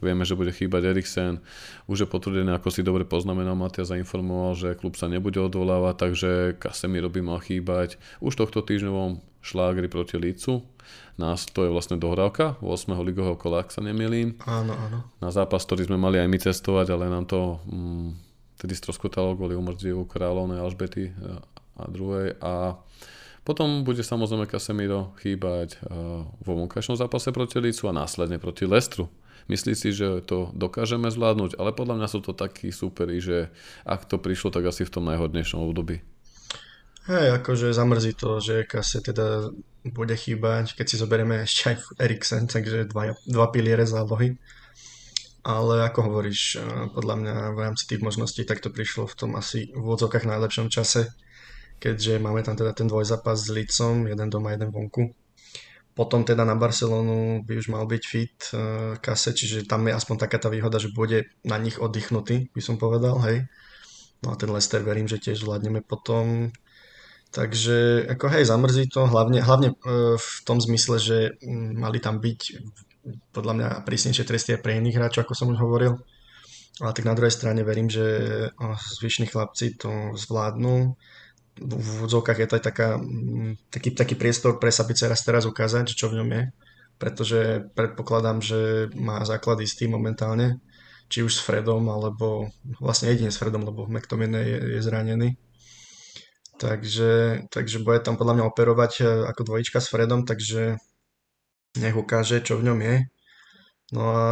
Vieme, 0.00 0.24
že 0.24 0.32
bude 0.32 0.48
chýbať 0.48 0.96
Eriksen. 0.96 1.44
Už 1.84 2.04
je 2.04 2.08
potvrdené, 2.08 2.56
ako 2.56 2.72
si 2.72 2.80
dobre 2.80 3.04
poznamenal, 3.04 3.52
Matias 3.52 3.92
zainformoval, 3.92 4.56
že 4.56 4.72
klub 4.72 4.96
sa 4.96 5.12
nebude 5.12 5.36
odvolávať, 5.36 5.94
takže 6.00 6.30
Casemiro 6.56 7.12
by 7.12 7.20
mal 7.20 7.36
chýbať. 7.44 8.00
Už 8.24 8.32
tohto 8.32 8.64
týždňovom 8.64 9.20
šlágri 9.40 9.88
proti 9.88 10.16
Lícu. 10.16 10.62
Nás 11.20 11.44
to 11.48 11.68
je 11.68 11.70
vlastne 11.72 12.00
dohrávka 12.00 12.56
8. 12.64 12.96
ligového 13.04 13.36
kola, 13.36 13.60
ak 13.64 13.72
sa 13.72 13.84
nemýlim. 13.84 14.40
Áno, 14.48 14.72
áno. 14.72 14.98
Na 15.20 15.28
zápas, 15.28 15.64
ktorý 15.68 15.88
sme 15.88 16.00
mali 16.00 16.16
aj 16.16 16.28
my 16.28 16.38
cestovať, 16.40 16.96
ale 16.96 17.12
nám 17.12 17.28
to 17.28 17.60
mm, 17.68 18.08
tedy 18.60 18.72
stroskotalo 18.76 19.36
kvôli 19.36 19.56
umrtiu 19.56 20.04
kráľovnej 20.08 20.60
Alžbety 20.60 21.12
a 21.76 21.82
druhej. 21.88 22.36
A 22.40 22.76
potom 23.40 23.88
bude 23.88 24.04
samozrejme 24.04 24.44
Casemiro 24.44 25.16
chýbať 25.16 25.80
vo 26.44 26.52
vonkajšom 26.60 27.00
zápase 27.00 27.32
proti 27.32 27.56
Lícu 27.56 27.88
a 27.88 27.96
následne 27.96 28.36
proti 28.36 28.68
Lestru. 28.68 29.08
Myslí 29.48 29.74
si, 29.74 29.90
že 29.90 30.22
to 30.22 30.54
dokážeme 30.54 31.10
zvládnuť, 31.10 31.58
ale 31.58 31.74
podľa 31.74 31.98
mňa 31.98 32.08
sú 32.12 32.20
to 32.22 32.36
takí 32.36 32.70
súperi, 32.70 33.18
že 33.18 33.50
ak 33.82 34.06
to 34.06 34.20
prišlo, 34.20 34.54
tak 34.54 34.68
asi 34.68 34.86
v 34.86 34.92
tom 34.94 35.08
najhodnejšom 35.10 35.58
období. 35.58 36.04
Hej, 37.08 37.40
akože 37.40 37.72
zamrzí 37.72 38.12
to, 38.12 38.44
že 38.44 38.68
Kase 38.68 39.00
teda 39.00 39.48
bude 39.88 40.12
chýbať, 40.12 40.76
keď 40.76 40.86
si 40.86 41.00
zoberieme 41.00 41.48
ešte 41.48 41.72
aj 41.72 41.76
Eriksen, 41.96 42.44
takže 42.44 42.92
dva, 42.92 43.16
dva 43.24 43.46
piliere 43.48 43.88
zálohy. 43.88 44.36
Ale 45.40 45.80
ako 45.88 46.12
hovoríš, 46.12 46.60
podľa 46.92 47.14
mňa 47.16 47.34
v 47.56 47.58
rámci 47.64 47.88
tých 47.88 48.04
možností 48.04 48.44
tak 48.44 48.60
to 48.60 48.68
prišlo 48.68 49.08
v 49.08 49.16
tom 49.16 49.30
asi 49.40 49.72
v 49.72 49.80
vodzokách 49.80 50.28
najlepšom 50.28 50.68
čase, 50.68 51.08
keďže 51.80 52.20
máme 52.20 52.44
tam 52.44 52.60
teda 52.60 52.76
ten 52.76 52.84
dvojzápas 52.84 53.40
s 53.40 53.48
Licom, 53.48 54.04
jeden 54.04 54.28
doma, 54.28 54.52
jeden 54.52 54.68
vonku 54.68 55.16
potom 56.00 56.24
teda 56.24 56.48
na 56.48 56.56
Barcelonu 56.56 57.44
by 57.44 57.60
už 57.60 57.68
mal 57.68 57.84
byť 57.84 58.02
fit 58.08 58.32
uh, 58.54 58.96
kase, 59.02 59.36
čiže 59.36 59.68
tam 59.68 59.84
je 59.84 59.92
aspoň 59.92 60.16
taká 60.16 60.40
tá 60.40 60.48
výhoda, 60.48 60.80
že 60.80 60.94
bude 60.94 61.28
na 61.44 61.60
nich 61.60 61.76
oddychnutý, 61.76 62.48
by 62.54 62.62
som 62.64 62.80
povedal, 62.80 63.20
hej. 63.26 63.44
No 64.24 64.32
a 64.32 64.34
ten 64.40 64.48
Lester 64.48 64.80
verím, 64.80 65.04
že 65.04 65.20
tiež 65.20 65.44
zvládneme 65.44 65.84
potom. 65.84 66.48
Takže 67.30 68.10
ako 68.10 68.26
hej, 68.26 68.44
zamrzí 68.50 68.90
to, 68.90 69.06
hlavne, 69.06 69.38
hlavne 69.38 69.70
uh, 69.70 70.18
v 70.18 70.30
tom 70.42 70.58
zmysle, 70.58 70.98
že 70.98 71.18
um, 71.46 71.78
mali 71.78 72.02
tam 72.02 72.18
byť 72.18 72.40
podľa 73.30 73.54
mňa 73.54 73.68
prísnejšie 73.86 74.24
tresty 74.26 74.50
aj 74.58 74.62
pre 74.66 74.76
iných 74.76 74.98
hráčov, 74.98 75.24
ako 75.24 75.34
som 75.38 75.50
už 75.54 75.62
hovoril. 75.62 75.94
Ale 76.80 76.96
tak 76.96 77.06
na 77.06 77.14
druhej 77.14 77.32
strane 77.32 77.60
verím, 77.62 77.92
že 77.92 78.04
zvyšní 78.98 79.28
chlapci 79.28 79.76
to 79.76 80.16
zvládnu 80.16 80.96
v 81.60 81.86
úvodzovkách 82.00 82.38
je 82.40 82.48
to 82.48 82.56
aj 82.56 82.64
taká, 82.64 82.88
mm, 82.96 83.68
taký, 83.68 83.92
taký 83.92 84.14
priestor 84.16 84.56
pre 84.56 84.72
Sabicera 84.72 85.12
teraz 85.12 85.44
ukázať, 85.44 85.92
čo 85.92 86.08
v 86.08 86.22
ňom 86.22 86.28
je, 86.32 86.42
pretože 86.96 87.40
predpokladám, 87.76 88.40
že 88.40 88.88
má 88.96 89.20
základ 89.28 89.60
istý 89.60 89.84
momentálne, 89.90 90.62
či 91.10 91.20
už 91.20 91.36
s 91.36 91.44
Fredom, 91.44 91.90
alebo 91.92 92.48
vlastne 92.80 93.12
jedine 93.12 93.34
s 93.34 93.40
Fredom, 93.40 93.66
lebo 93.66 93.84
McTominay 93.84 94.46
je, 94.46 94.58
je 94.78 94.80
zranený. 94.80 95.28
Takže, 96.60 97.42
takže 97.48 97.80
bude 97.80 98.04
tam 98.04 98.20
podľa 98.20 98.36
mňa 98.36 98.44
operovať 98.52 98.92
e, 99.00 99.04
ako 99.32 99.48
dvojička 99.48 99.80
s 99.80 99.88
Fredom, 99.88 100.28
takže 100.28 100.76
nech 101.80 101.96
ukáže, 101.96 102.44
čo 102.44 102.60
v 102.60 102.68
ňom 102.68 102.78
je. 102.84 102.96
No 103.96 104.02
a 104.12 104.26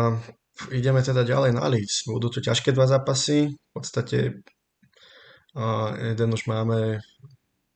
ideme 0.68 1.00
teda 1.00 1.24
ďalej 1.24 1.56
na 1.56 1.64
Leeds. 1.72 2.04
Budú 2.04 2.28
tu 2.28 2.44
ťažké 2.44 2.76
dva 2.76 2.84
zápasy. 2.84 3.48
V 3.48 3.70
podstate 3.72 4.44
jeden 5.98 6.28
už 6.34 6.46
máme 6.46 7.00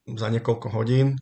za 0.06 0.28
niekoľko 0.28 0.68
hodín 0.71 1.18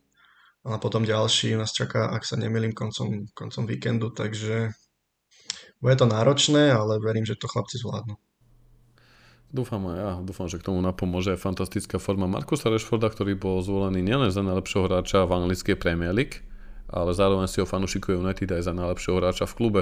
a 0.61 0.77
potom 0.77 1.05
ďalší 1.05 1.57
nás 1.57 1.73
čaká, 1.73 2.13
ak 2.13 2.25
sa 2.25 2.37
nemýlim, 2.37 2.73
koncom, 2.73 3.25
koncom 3.33 3.65
víkendu, 3.65 4.13
takže 4.13 4.69
bude 5.81 5.95
to 5.95 6.05
náročné, 6.05 6.69
ale 6.69 7.01
verím, 7.01 7.25
že 7.25 7.35
to 7.35 7.49
chlapci 7.49 7.81
zvládnu. 7.81 8.13
Dúfam 9.51 9.83
aj 9.91 9.97
ja, 9.99 10.11
dúfam, 10.23 10.47
že 10.47 10.63
k 10.63 10.71
tomu 10.71 10.79
napomôže 10.79 11.35
fantastická 11.35 11.99
forma 11.99 12.23
Markusa 12.23 12.71
Rashforda, 12.71 13.11
ktorý 13.11 13.35
bol 13.35 13.59
zvolený 13.59 13.99
nielen 13.99 14.31
za 14.31 14.39
najlepšieho 14.39 14.87
hráča 14.87 15.27
v 15.27 15.43
anglickej 15.43 15.75
Premier 15.75 16.15
League, 16.15 16.39
ale 16.87 17.11
zároveň 17.11 17.51
si 17.51 17.59
ho 17.59 17.67
fanúšikuje 17.67 18.15
United 18.15 18.47
aj 18.47 18.71
za 18.71 18.73
najlepšieho 18.75 19.19
hráča 19.19 19.45
v 19.51 19.55
klube. 19.59 19.81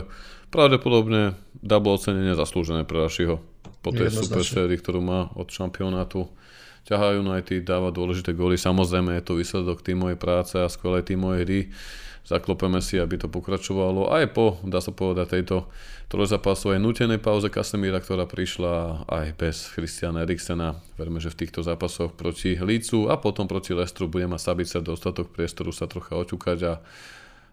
Pravdepodobne 0.49 1.38
double 1.61 2.01
ocenenie 2.01 2.33
zaslúžené 2.33 2.81
pre 2.81 2.97
Rašiho 2.97 3.38
po 3.85 3.89
tej 3.93 4.09
super 4.09 4.41
sérii, 4.41 4.81
ktorú 4.81 5.05
má 5.05 5.29
od 5.38 5.53
šampionátu 5.53 6.25
ťahajú 6.89 7.21
United, 7.21 7.61
dáva 7.61 7.93
dôležité 7.93 8.33
góly. 8.33 8.57
Samozrejme 8.57 9.21
je 9.21 9.23
to 9.23 9.38
výsledok 9.38 9.85
tímovej 9.85 10.17
práce 10.17 10.57
a 10.57 10.65
skvelej 10.65 11.13
tímovej 11.13 11.39
hry. 11.45 11.61
Zaklopeme 12.27 12.83
si, 12.83 12.99
aby 12.99 13.17
to 13.17 13.27
pokračovalo 13.31 14.11
aj 14.13 14.35
po, 14.35 14.61
dá 14.61 14.83
sa 14.83 14.93
povedať, 14.93 15.39
tejto 15.39 15.65
trojzápasovej 16.09 16.77
nutenej 16.77 17.21
pauze 17.21 17.49
Kasemíra, 17.49 18.01
ktorá 18.01 18.29
prišla 18.29 19.05
aj 19.09 19.25
bez 19.38 19.69
Christiana 19.73 20.25
Eriksena. 20.25 20.77
Verme, 20.97 21.17
že 21.21 21.33
v 21.33 21.45
týchto 21.45 21.65
zápasoch 21.65 22.13
proti 22.13 22.57
Lícu 22.57 23.09
a 23.09 23.17
potom 23.17 23.49
proti 23.49 23.73
Lestru 23.73 24.09
bude 24.09 24.29
mať 24.29 24.41
Sabica 24.41 24.77
dostatok 24.81 25.33
priestoru 25.33 25.73
sa 25.73 25.89
trocha 25.89 26.17
oťukať 26.17 26.59
a 26.65 26.73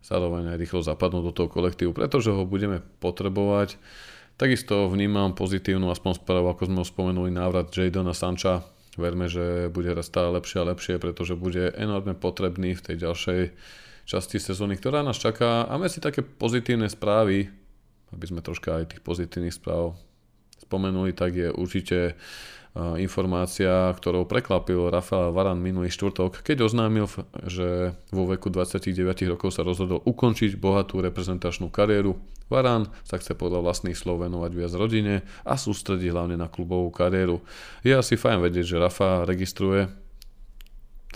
zároveň 0.04 0.54
aj 0.54 0.60
rýchlo 0.60 0.80
zapadnúť 0.84 1.24
do 1.24 1.32
toho 1.32 1.48
kolektívu, 1.48 1.92
pretože 1.96 2.32
ho 2.32 2.44
budeme 2.44 2.84
potrebovať. 3.00 3.80
Takisto 4.36 4.92
vnímam 4.92 5.32
pozitívnu 5.32 5.88
aspoň 5.88 6.20
správu, 6.20 6.52
ako 6.52 6.68
sme 6.68 6.78
ho 6.80 6.86
spomenuli, 6.86 7.32
návrat 7.32 7.72
Jadona 7.72 8.12
Sancha 8.12 8.76
Verme, 8.96 9.28
že 9.28 9.68
bude 9.68 9.92
raz 9.92 10.08
stále 10.08 10.32
lepšie 10.32 10.64
a 10.64 10.68
lepšie, 10.72 10.96
pretože 10.96 11.36
bude 11.36 11.68
enormne 11.76 12.16
potrebný 12.16 12.72
v 12.72 12.84
tej 12.84 12.96
ďalšej 13.04 13.40
časti 14.06 14.38
sezóny, 14.38 14.78
ktorá 14.78 15.02
nás 15.02 15.18
čaká. 15.18 15.66
Máme 15.66 15.90
si 15.90 15.98
také 15.98 16.22
pozitívne 16.22 16.86
správy, 16.86 17.50
aby 18.14 18.24
sme 18.24 18.38
troška 18.38 18.78
aj 18.78 18.94
tých 18.94 19.02
pozitívnych 19.02 19.58
správ 19.58 19.98
spomenuli, 20.62 21.10
tak 21.10 21.34
je 21.34 21.50
určite 21.50 22.14
informácia, 22.76 23.88
ktorou 23.88 24.28
preklapil 24.28 24.92
Rafael 24.92 25.32
Varan 25.32 25.56
minulý 25.56 25.88
štvrtok, 25.88 26.44
keď 26.44 26.68
oznámil, 26.68 27.08
že 27.48 27.96
vo 28.12 28.28
veku 28.28 28.52
29 28.52 28.92
rokov 29.32 29.56
sa 29.56 29.64
rozhodol 29.64 30.04
ukončiť 30.04 30.60
bohatú 30.60 31.00
reprezentačnú 31.00 31.72
kariéru. 31.72 32.20
Varan 32.52 32.92
sa 33.00 33.16
chce 33.16 33.32
podľa 33.32 33.64
vlastných 33.64 33.96
slov 33.96 34.28
venovať 34.28 34.52
viac 34.52 34.72
rodine 34.76 35.24
a 35.48 35.56
sústrediť 35.56 36.12
hlavne 36.12 36.36
na 36.36 36.52
klubovú 36.52 36.92
kariéru. 36.92 37.40
Je 37.80 37.96
asi 37.96 38.12
fajn 38.20 38.44
vedieť, 38.44 38.76
že 38.76 38.76
Rafa 38.76 39.24
registruje 39.24 39.88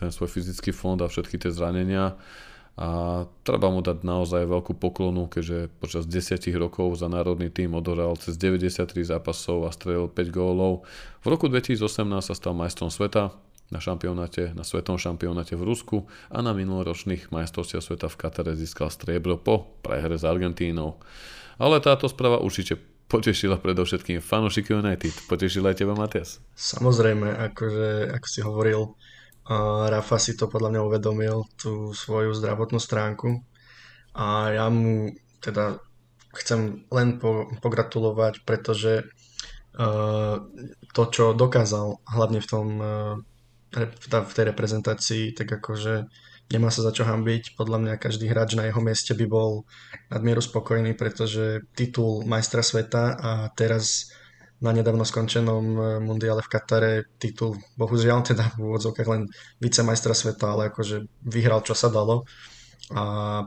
ten 0.01 0.09
svoj 0.09 0.33
fyzický 0.33 0.73
fond 0.73 0.97
a 1.05 1.13
všetky 1.13 1.45
tie 1.45 1.53
zranenia 1.53 2.17
a 2.79 3.23
treba 3.43 3.69
mu 3.69 3.83
dať 3.85 4.07
naozaj 4.07 4.47
veľkú 4.47 4.79
poklonu, 4.79 5.27
keďže 5.27 5.69
počas 5.83 6.09
10 6.09 6.39
rokov 6.57 6.97
za 6.97 7.11
národný 7.11 7.51
tým 7.53 7.77
odohral 7.77 8.17
cez 8.17 8.39
93 8.39 8.89
zápasov 9.05 9.69
a 9.69 9.71
strelil 9.75 10.09
5 10.09 10.17
gólov. 10.33 10.87
V 11.21 11.27
roku 11.29 11.51
2018 11.51 11.83
sa 12.25 12.35
stal 12.35 12.57
majstrom 12.57 12.89
sveta 12.89 13.37
na 13.71 13.79
šampionáte, 13.79 14.51
na 14.57 14.67
svetom 14.67 14.99
šampionáte 14.99 15.55
v 15.55 15.63
Rusku 15.63 15.97
a 16.33 16.43
na 16.43 16.51
minuloročných 16.51 17.31
majstrovstvách 17.31 17.85
sveta 17.85 18.07
v 18.11 18.19
Katare 18.19 18.53
získal 18.59 18.91
striebro 18.91 19.39
po 19.39 19.79
prehre 19.85 20.19
s 20.19 20.27
Argentínou. 20.27 20.99
Ale 21.61 21.79
táto 21.79 22.11
správa 22.11 22.43
určite 22.43 22.81
potešila 23.11 23.59
predovšetkým 23.59 24.23
fanúšiky 24.23 24.75
United. 24.75 25.15
Potešila 25.27 25.75
aj 25.75 25.77
teba, 25.83 25.99
Matias? 25.99 26.39
Samozrejme, 26.55 27.27
akože, 27.51 28.15
ako 28.15 28.27
si 28.31 28.41
hovoril, 28.41 28.81
Rafa 29.91 30.17
si 30.23 30.39
to 30.39 30.47
podľa 30.47 30.79
mňa 30.79 30.81
uvedomil, 30.87 31.43
tú 31.59 31.91
svoju 31.91 32.31
zdravotnú 32.39 32.79
stránku. 32.79 33.43
A 34.15 34.55
ja 34.55 34.67
mu 34.71 35.11
teda 35.43 35.83
chcem 36.39 36.87
len 36.95 37.19
po, 37.19 37.51
pogratulovať, 37.59 38.47
pretože 38.47 39.03
uh, 39.75 40.39
to, 40.95 41.03
čo 41.11 41.35
dokázal, 41.35 41.99
hlavne 42.07 42.39
v 42.39 42.47
tom 42.47 42.67
uh, 42.79 43.15
v 44.11 44.35
tej 44.35 44.45
reprezentácii, 44.51 45.35
tak 45.35 45.63
akože 45.63 46.07
nemá 46.51 46.71
sa 46.75 46.83
za 46.83 46.91
čo 46.91 47.07
hambiť. 47.07 47.55
Podľa 47.55 47.79
mňa 47.79 48.03
každý 48.03 48.27
hráč 48.27 48.59
na 48.59 48.67
jeho 48.67 48.83
mieste 48.83 49.15
by 49.15 49.27
bol 49.31 49.67
nadmieru 50.11 50.43
spokojný, 50.43 50.99
pretože 50.99 51.63
titul 51.79 52.27
majstra 52.27 52.67
sveta 52.67 53.15
a 53.15 53.31
teraz 53.55 54.11
na 54.61 54.71
nedávno 54.77 55.09
skončenom 55.09 55.65
e, 55.65 55.81
mundiale 56.05 56.45
v 56.45 56.53
Katare 56.53 56.93
titul, 57.17 57.57
bohužiaľ 57.81 58.21
teda 58.21 58.45
v 58.61 58.69
úvodzovkách 58.69 59.09
len 59.09 59.23
vicemajstra 59.59 60.13
sveta, 60.13 60.53
ale 60.53 60.69
akože 60.69 61.09
vyhral 61.25 61.65
čo 61.65 61.73
sa 61.73 61.89
dalo. 61.89 62.29
A 62.93 63.05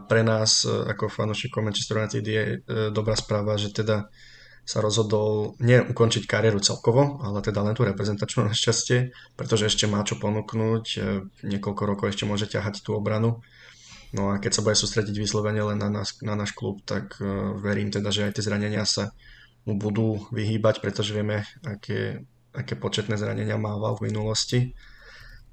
pre 0.09 0.25
nás 0.25 0.65
e, 0.65 0.73
ako 0.73 1.13
fanúšikov 1.13 1.61
Manchester 1.61 2.01
United 2.01 2.25
je 2.25 2.43
e, 2.43 2.55
dobrá 2.89 3.13
správa, 3.13 3.61
že 3.61 3.69
teda 3.69 4.09
sa 4.63 4.79
rozhodol 4.79 5.59
nie 5.59 5.75
ukončiť 5.85 6.23
kariéru 6.25 6.63
celkovo, 6.63 7.19
ale 7.21 7.43
teda 7.45 7.61
len 7.61 7.77
tú 7.77 7.85
reprezentačnú 7.85 8.45
našťastie, 8.49 9.13
pretože 9.37 9.69
ešte 9.69 9.85
má 9.85 10.01
čo 10.01 10.17
ponúknuť, 10.17 10.85
niekoľko 11.45 11.83
rokov 11.85 12.09
ešte 12.09 12.25
môže 12.25 12.49
ťahať 12.49 12.81
tú 12.81 12.97
obranu. 12.97 13.45
No 14.13 14.29
a 14.29 14.37
keď 14.37 14.51
sa 14.53 14.61
bude 14.65 14.77
sústrediť 14.77 15.13
vyslovene 15.17 15.61
len 15.61 15.77
na, 15.77 15.89
nás, 15.89 16.21
na 16.21 16.37
náš 16.37 16.53
klub, 16.53 16.85
tak 16.85 17.17
verím 17.65 17.89
teda, 17.89 18.13
že 18.13 18.29
aj 18.29 18.37
tie 18.37 18.45
zranenia 18.45 18.85
sa 18.85 19.09
mu 19.63 19.79
budú 19.79 20.19
vyhýbať, 20.31 20.83
pretože 20.83 21.15
vieme, 21.15 21.47
aké, 21.63 22.23
aké 22.51 22.75
početné 22.75 23.15
zranenia 23.15 23.55
mával 23.55 23.95
v 23.95 24.11
minulosti. 24.11 24.59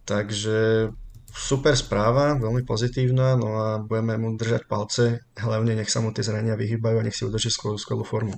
Takže 0.02 0.90
super 1.30 1.78
správa, 1.78 2.34
veľmi 2.34 2.66
pozitívna, 2.66 3.38
no 3.38 3.48
a 3.54 3.68
budeme 3.78 4.18
mu 4.18 4.34
držať 4.34 4.66
palce, 4.66 5.22
hlavne 5.38 5.78
nech 5.78 5.90
sa 5.90 6.02
mu 6.02 6.10
tie 6.10 6.26
zranenia 6.26 6.58
vyhýbajú 6.58 6.96
a 6.98 7.06
nech 7.06 7.14
si 7.14 7.22
udrží 7.22 7.50
skvelú, 7.54 7.78
skvelú 7.78 8.02
formu. 8.02 8.34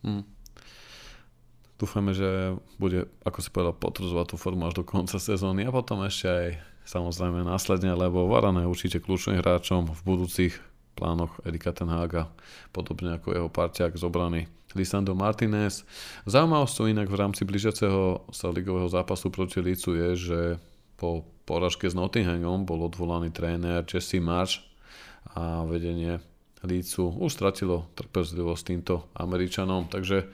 Hmm. 0.00 0.24
Dúfame, 1.78 2.10
že 2.10 2.58
bude, 2.80 3.06
ako 3.22 3.38
si 3.38 3.54
povedal, 3.54 3.76
potvrdzovať 3.76 4.26
tú 4.34 4.36
formu 4.40 4.66
až 4.66 4.82
do 4.82 4.84
konca 4.88 5.20
sezóny 5.20 5.62
a 5.62 5.70
potom 5.70 6.02
ešte 6.02 6.26
aj 6.26 6.48
samozrejme 6.88 7.46
následne, 7.46 7.94
lebo 7.94 8.26
Varane 8.26 8.66
je 8.66 8.72
určite 8.72 8.98
kľúčovým 8.98 9.38
hráčom 9.44 9.86
v 9.92 10.00
budúcich 10.02 10.58
plánoch 10.98 11.38
Erika 11.46 11.70
Tenhága, 11.70 12.34
podobne 12.74 13.14
ako 13.20 13.30
jeho 13.30 13.48
parťák 13.52 13.94
z 13.94 14.02
obrany 14.02 14.50
Lisandro 14.76 15.16
Martinez. 15.16 15.84
Zaujímavosťou 16.28 16.92
inak 16.92 17.08
v 17.08 17.16
rámci 17.16 17.48
blížiaceho 17.48 18.28
sa 18.28 18.52
ligového 18.52 18.88
zápasu 18.88 19.32
proti 19.32 19.64
Lícu 19.64 19.96
je, 19.96 20.08
že 20.16 20.40
po 20.98 21.24
poražke 21.48 21.88
s 21.88 21.96
Nottinghamom 21.96 22.68
bol 22.68 22.84
odvolaný 22.84 23.32
tréner 23.32 23.86
Jesse 23.88 24.20
March 24.20 24.60
a 25.32 25.64
vedenie 25.64 26.20
Lícu 26.66 27.14
už 27.22 27.30
stratilo 27.32 27.86
trpezlivosť 27.94 28.62
týmto 28.66 29.06
Američanom, 29.14 29.86
takže 29.86 30.26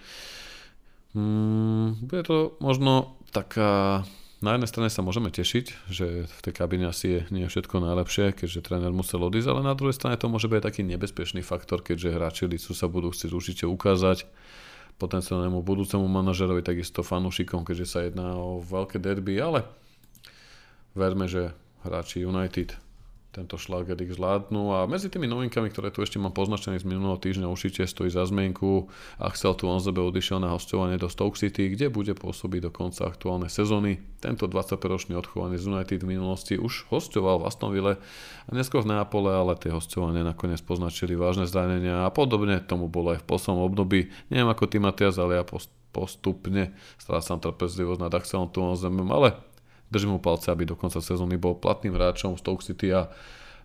mm, 1.13 2.09
bude 2.09 2.23
to 2.25 2.37
možno 2.65 3.21
taká 3.29 4.03
na 4.45 4.61
jednej 4.61 4.69
strane 4.69 4.93
sa 4.93 5.01
môžeme 5.01 5.33
tešiť, 5.33 5.89
že 5.89 6.29
v 6.29 6.41
tej 6.45 6.53
kabine 6.53 6.93
asi 6.93 7.07
je 7.09 7.21
nie 7.33 7.49
všetko 7.49 7.81
najlepšie, 7.81 8.37
keďže 8.37 8.61
tréner 8.61 8.93
musel 8.93 9.25
odísť, 9.25 9.49
ale 9.49 9.65
na 9.65 9.73
druhej 9.73 9.97
strane 9.97 10.21
to 10.21 10.29
môže 10.29 10.53
byť 10.53 10.61
taký 10.61 10.85
nebezpečný 10.85 11.41
faktor, 11.41 11.81
keďže 11.81 12.13
hráči 12.13 12.45
Licu 12.45 12.77
sa 12.77 12.85
budú 12.85 13.09
chcieť 13.09 13.33
určite 13.33 13.65
ukázať 13.65 14.29
potenciálnemu 15.01 15.65
budúcemu 15.65 16.05
manažerovi, 16.05 16.61
takisto 16.61 17.01
fanúšikom, 17.01 17.65
keďže 17.65 17.87
sa 17.89 18.05
jedná 18.05 18.37
o 18.37 18.61
veľké 18.61 19.01
derby, 19.01 19.41
ale 19.41 19.65
verme, 20.93 21.25
že 21.25 21.57
hráči 21.83 22.23
United 22.23 22.84
tento 23.35 23.59
šlágerik 23.59 24.15
zvládnu. 24.15 24.71
A 24.71 24.87
medzi 24.87 25.11
tými 25.11 25.27
novinkami, 25.27 25.75
ktoré 25.75 25.91
tu 25.91 26.07
ešte 26.07 26.23
mám 26.23 26.31
poznačené 26.31 26.79
z 26.79 26.87
minulého 26.87 27.19
týždňa, 27.19 27.51
určite 27.51 27.83
stojí 27.83 28.07
za 28.15 28.23
zmenku. 28.31 28.87
Axel 29.19 29.59
tu 29.59 29.67
Onzebe 29.67 29.99
odišiel 29.99 30.39
na 30.39 30.55
hostovanie 30.55 30.95
do 30.95 31.11
Stoke 31.11 31.35
City, 31.35 31.75
kde 31.75 31.91
bude 31.91 32.15
pôsobiť 32.15 32.61
do 32.65 32.71
konca 32.71 33.11
aktuálnej 33.11 33.51
sezóny. 33.51 33.99
Tento 34.23 34.47
25-ročný 34.47 35.19
odchovaný 35.19 35.59
z 35.59 35.67
United 35.67 36.07
v 36.07 36.15
minulosti 36.15 36.55
už 36.55 36.87
hostoval 36.95 37.43
v 37.43 37.51
Astonville 37.51 37.95
a 38.47 38.51
neskôr 38.55 38.87
v 38.87 38.95
Neapole, 38.95 39.35
ale 39.35 39.59
tie 39.59 39.75
hostovanie 39.75 40.23
nakoniec 40.23 40.63
poznačili 40.63 41.19
vážne 41.19 41.51
zranenia 41.51 42.07
a 42.07 42.09
podobne 42.15 42.63
tomu 42.63 42.87
bolo 42.87 43.19
aj 43.19 43.21
v 43.21 43.29
poslednom 43.29 43.67
období. 43.67 44.15
Neviem 44.31 44.47
ako 44.47 44.71
ty 44.71 44.79
Matias, 44.79 45.19
ale 45.19 45.43
ja 45.43 45.45
postupne 45.95 46.75
strácam 46.99 47.39
trpezlivosť 47.39 48.01
nad 48.03 48.13
Axelom 48.15 48.51
Tuanzemem, 48.51 49.07
ale 49.11 49.54
držím 49.95 50.19
mu 50.19 50.21
palce, 50.21 50.51
aby 50.51 50.67
do 50.67 50.75
konca 50.75 50.99
sezóny 50.99 51.39
bol 51.39 51.55
platným 51.55 51.95
hráčom 51.95 52.35
Stoke 52.35 52.67
City 52.67 52.91
a 52.91 53.15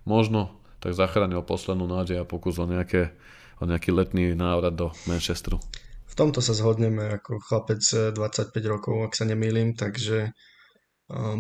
možno 0.06 0.54
tak 0.78 0.94
zachránil 0.94 1.42
poslednú 1.42 1.90
nádej 1.90 2.22
a 2.22 2.30
pokus 2.30 2.62
o, 2.62 2.70
nejaké, 2.70 3.18
o 3.58 3.66
nejaký 3.66 3.90
letný 3.90 4.38
návrat 4.38 4.78
do 4.78 4.94
Manchesteru. 5.10 5.58
V 6.06 6.14
tomto 6.14 6.40
sa 6.46 6.54
zhodneme 6.54 7.18
ako 7.18 7.42
chlapec 7.42 7.82
25 7.82 8.54
rokov, 8.70 9.10
ak 9.10 9.14
sa 9.18 9.26
nemýlim, 9.26 9.74
takže 9.74 10.32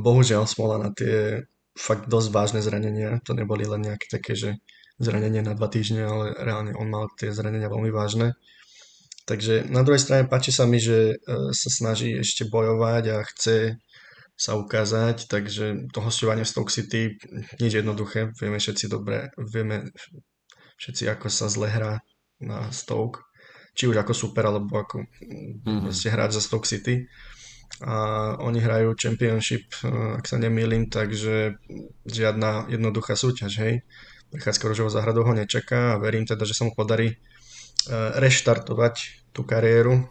bohužiaľ 0.01 0.49
smola 0.49 0.81
na 0.81 0.89
tie 0.89 1.45
fakt 1.77 2.09
dosť 2.09 2.29
vážne 2.33 2.61
zranenia. 2.65 3.21
To 3.23 3.37
neboli 3.37 3.63
len 3.63 3.85
nejaké 3.85 4.09
také, 4.09 4.33
že 4.33 4.59
zranenie 4.99 5.39
na 5.39 5.55
dva 5.55 5.71
týždne, 5.71 6.03
ale 6.03 6.35
reálne 6.35 6.75
on 6.75 6.91
mal 6.91 7.07
tie 7.15 7.31
zranenia 7.31 7.71
veľmi 7.71 7.93
vážne. 7.93 8.35
Takže 9.23 9.69
na 9.69 9.85
druhej 9.85 10.01
strane 10.01 10.25
páči 10.25 10.49
sa 10.49 10.65
mi, 10.65 10.81
že 10.81 11.15
e, 11.21 11.53
sa 11.53 11.69
snaží 11.69 12.17
ešte 12.17 12.49
bojovať 12.49 13.03
a 13.13 13.17
chce 13.21 13.77
sa 14.39 14.55
ukázať, 14.55 15.27
takže 15.27 15.91
to 15.91 15.99
hostovanie 15.99 16.47
v 16.47 16.51
Stoke 16.55 16.71
City 16.71 17.19
nič 17.59 17.83
jednoduché, 17.83 18.31
vieme 18.39 18.55
všetci 18.55 18.87
dobre, 18.87 19.35
vieme 19.35 19.91
všetci 20.79 21.11
ako 21.11 21.27
sa 21.27 21.51
zle 21.51 21.67
hrá 21.67 21.99
na 22.39 22.71
Stoke, 22.71 23.19
či 23.75 23.91
už 23.91 23.99
ako 23.99 24.15
super, 24.15 24.47
alebo 24.47 24.79
ako 24.79 25.03
mm-hmm. 25.03 25.91
hráč 25.91 26.39
za 26.39 26.43
Stoke 26.43 26.63
City. 26.63 27.03
A 27.83 28.35
oni 28.39 28.63
hrajú 28.63 28.95
Championship, 28.95 29.75
ak 29.85 30.25
sa 30.25 30.39
nemýlim, 30.39 30.87
takže 30.87 31.59
žiadna 32.07 32.71
jednoduchá 32.71 33.13
súťaž, 33.19 33.51
hej. 33.61 33.75
Prechádzka 34.31 34.67
Rožovou 34.67 34.91
záhradou 34.93 35.25
ho 35.25 35.33
nečaká 35.35 35.95
a 35.95 35.99
verím 36.01 36.25
teda, 36.25 36.47
že 36.47 36.55
sa 36.55 36.63
mu 36.65 36.71
podarí 36.71 37.11
eh, 37.11 37.17
reštartovať 38.19 39.27
tú 39.35 39.43
kariéru 39.43 40.05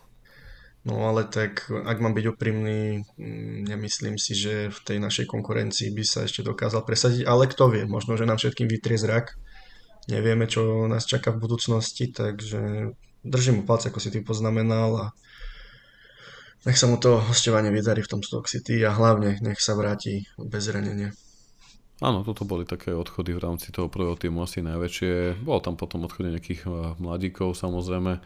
No 0.87 1.11
ale 1.11 1.27
tak, 1.27 1.67
ak 1.69 1.99
mám 1.99 2.15
byť 2.15 2.27
úprimný, 2.31 3.03
mm, 3.19 3.67
nemyslím 3.67 4.15
si, 4.15 4.39
že 4.39 4.71
v 4.71 4.79
tej 4.87 4.99
našej 5.03 5.27
konkurencii 5.27 5.91
by 5.91 6.05
sa 6.07 6.23
ešte 6.23 6.47
dokázal 6.47 6.87
presadiť, 6.87 7.27
ale 7.27 7.51
kto 7.51 7.67
vie, 7.75 7.83
možno, 7.85 8.15
že 8.15 8.29
nám 8.29 8.39
všetkým 8.39 8.71
vytrie 8.71 8.95
zrak. 8.95 9.35
Nevieme, 10.09 10.49
čo 10.49 10.87
nás 10.89 11.05
čaká 11.05 11.35
v 11.35 11.43
budúcnosti, 11.45 12.09
takže 12.09 12.95
držím 13.27 13.61
mu 13.61 13.63
palce, 13.67 13.91
ako 13.91 14.01
si 14.01 14.09
ty 14.15 14.23
poznamenal 14.23 14.91
a 14.97 15.07
nech 16.65 16.79
sa 16.79 16.89
mu 16.89 16.97
to 16.97 17.21
hostovanie 17.21 17.71
vydarí 17.75 18.01
v 18.03 18.13
tom 18.17 18.21
Stock 18.25 18.49
City 18.49 18.83
a 18.87 18.95
hlavne 18.95 19.39
nech 19.45 19.61
sa 19.61 19.77
vráti 19.77 20.27
bez 20.41 20.67
zranenia. 20.67 21.13
Áno, 21.99 22.23
toto 22.23 22.47
boli 22.47 22.63
také 22.63 22.95
odchody 22.95 23.35
v 23.35 23.43
rámci 23.43 23.75
toho 23.75 23.91
prvého 23.91 24.15
týmu 24.15 24.47
asi 24.47 24.63
najväčšie. 24.63 25.43
Bolo 25.43 25.59
tam 25.59 25.75
potom 25.75 26.07
odchody 26.07 26.31
nejakých 26.31 26.63
eh, 26.65 26.71
mladíkov 27.03 27.59
samozrejme 27.59 28.23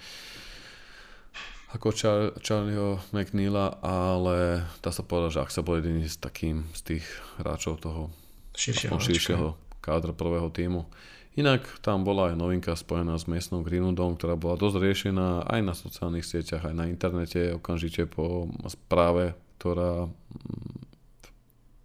ako 1.73 1.89
Char- 1.97 2.33
Charlieho 2.45 3.01
McNeila, 3.17 3.81
ale 3.81 4.69
dá 4.85 4.91
sa 4.93 5.01
povedať, 5.01 5.41
že 5.41 5.43
ak 5.43 5.51
sa 5.51 5.65
bol 5.65 5.81
jediný 5.81 6.05
z 6.05 6.21
takým 6.21 6.69
z 6.77 6.81
tých 6.97 7.05
hráčov 7.41 7.81
toho 7.81 8.13
širšieho, 8.53 8.97
širšieho 9.01 9.49
kádra 9.81 10.13
prvého 10.13 10.53
týmu. 10.53 10.85
Inak 11.33 11.65
tam 11.81 12.05
bola 12.05 12.29
aj 12.29 12.37
novinka 12.37 12.77
spojená 12.77 13.17
s 13.17 13.25
miestnou 13.25 13.65
Greenwoodom, 13.65 14.21
ktorá 14.21 14.37
bola 14.37 14.61
dosť 14.61 14.77
riešená 14.85 15.49
aj 15.49 15.61
na 15.65 15.73
sociálnych 15.73 16.29
sieťach, 16.29 16.69
aj 16.69 16.77
na 16.77 16.93
internete, 16.93 17.57
okamžite 17.57 18.05
po 18.05 18.53
správe, 18.69 19.33
ktorá 19.57 20.13
mm, 20.13 20.77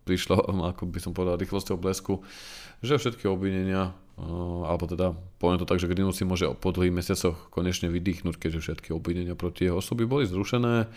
prišla, 0.04 0.52
ako 0.76 0.84
by 0.91 1.00
som 1.00 1.15
povedal, 1.15 1.39
rýchlosťou 1.39 1.80
blesku, 1.80 2.28
že 2.84 3.00
všetky 3.00 3.32
obvinenia 3.32 3.95
alebo 4.17 4.89
teda 4.89 5.13
poviem 5.38 5.62
to 5.62 5.69
tak, 5.69 5.77
že 5.77 5.86
Greenwood 5.86 6.17
si 6.17 6.25
môže 6.25 6.49
po 6.58 6.73
dlhých 6.73 6.89
mesiacoch 6.89 7.53
konečne 7.53 7.93
vydýchnuť, 7.93 8.34
keďže 8.41 8.60
všetky 8.65 8.89
obvinenia 8.89 9.38
proti 9.38 9.69
jeho 9.69 9.77
osoby 9.77 10.10
boli 10.10 10.25
zrušené. 10.25 10.89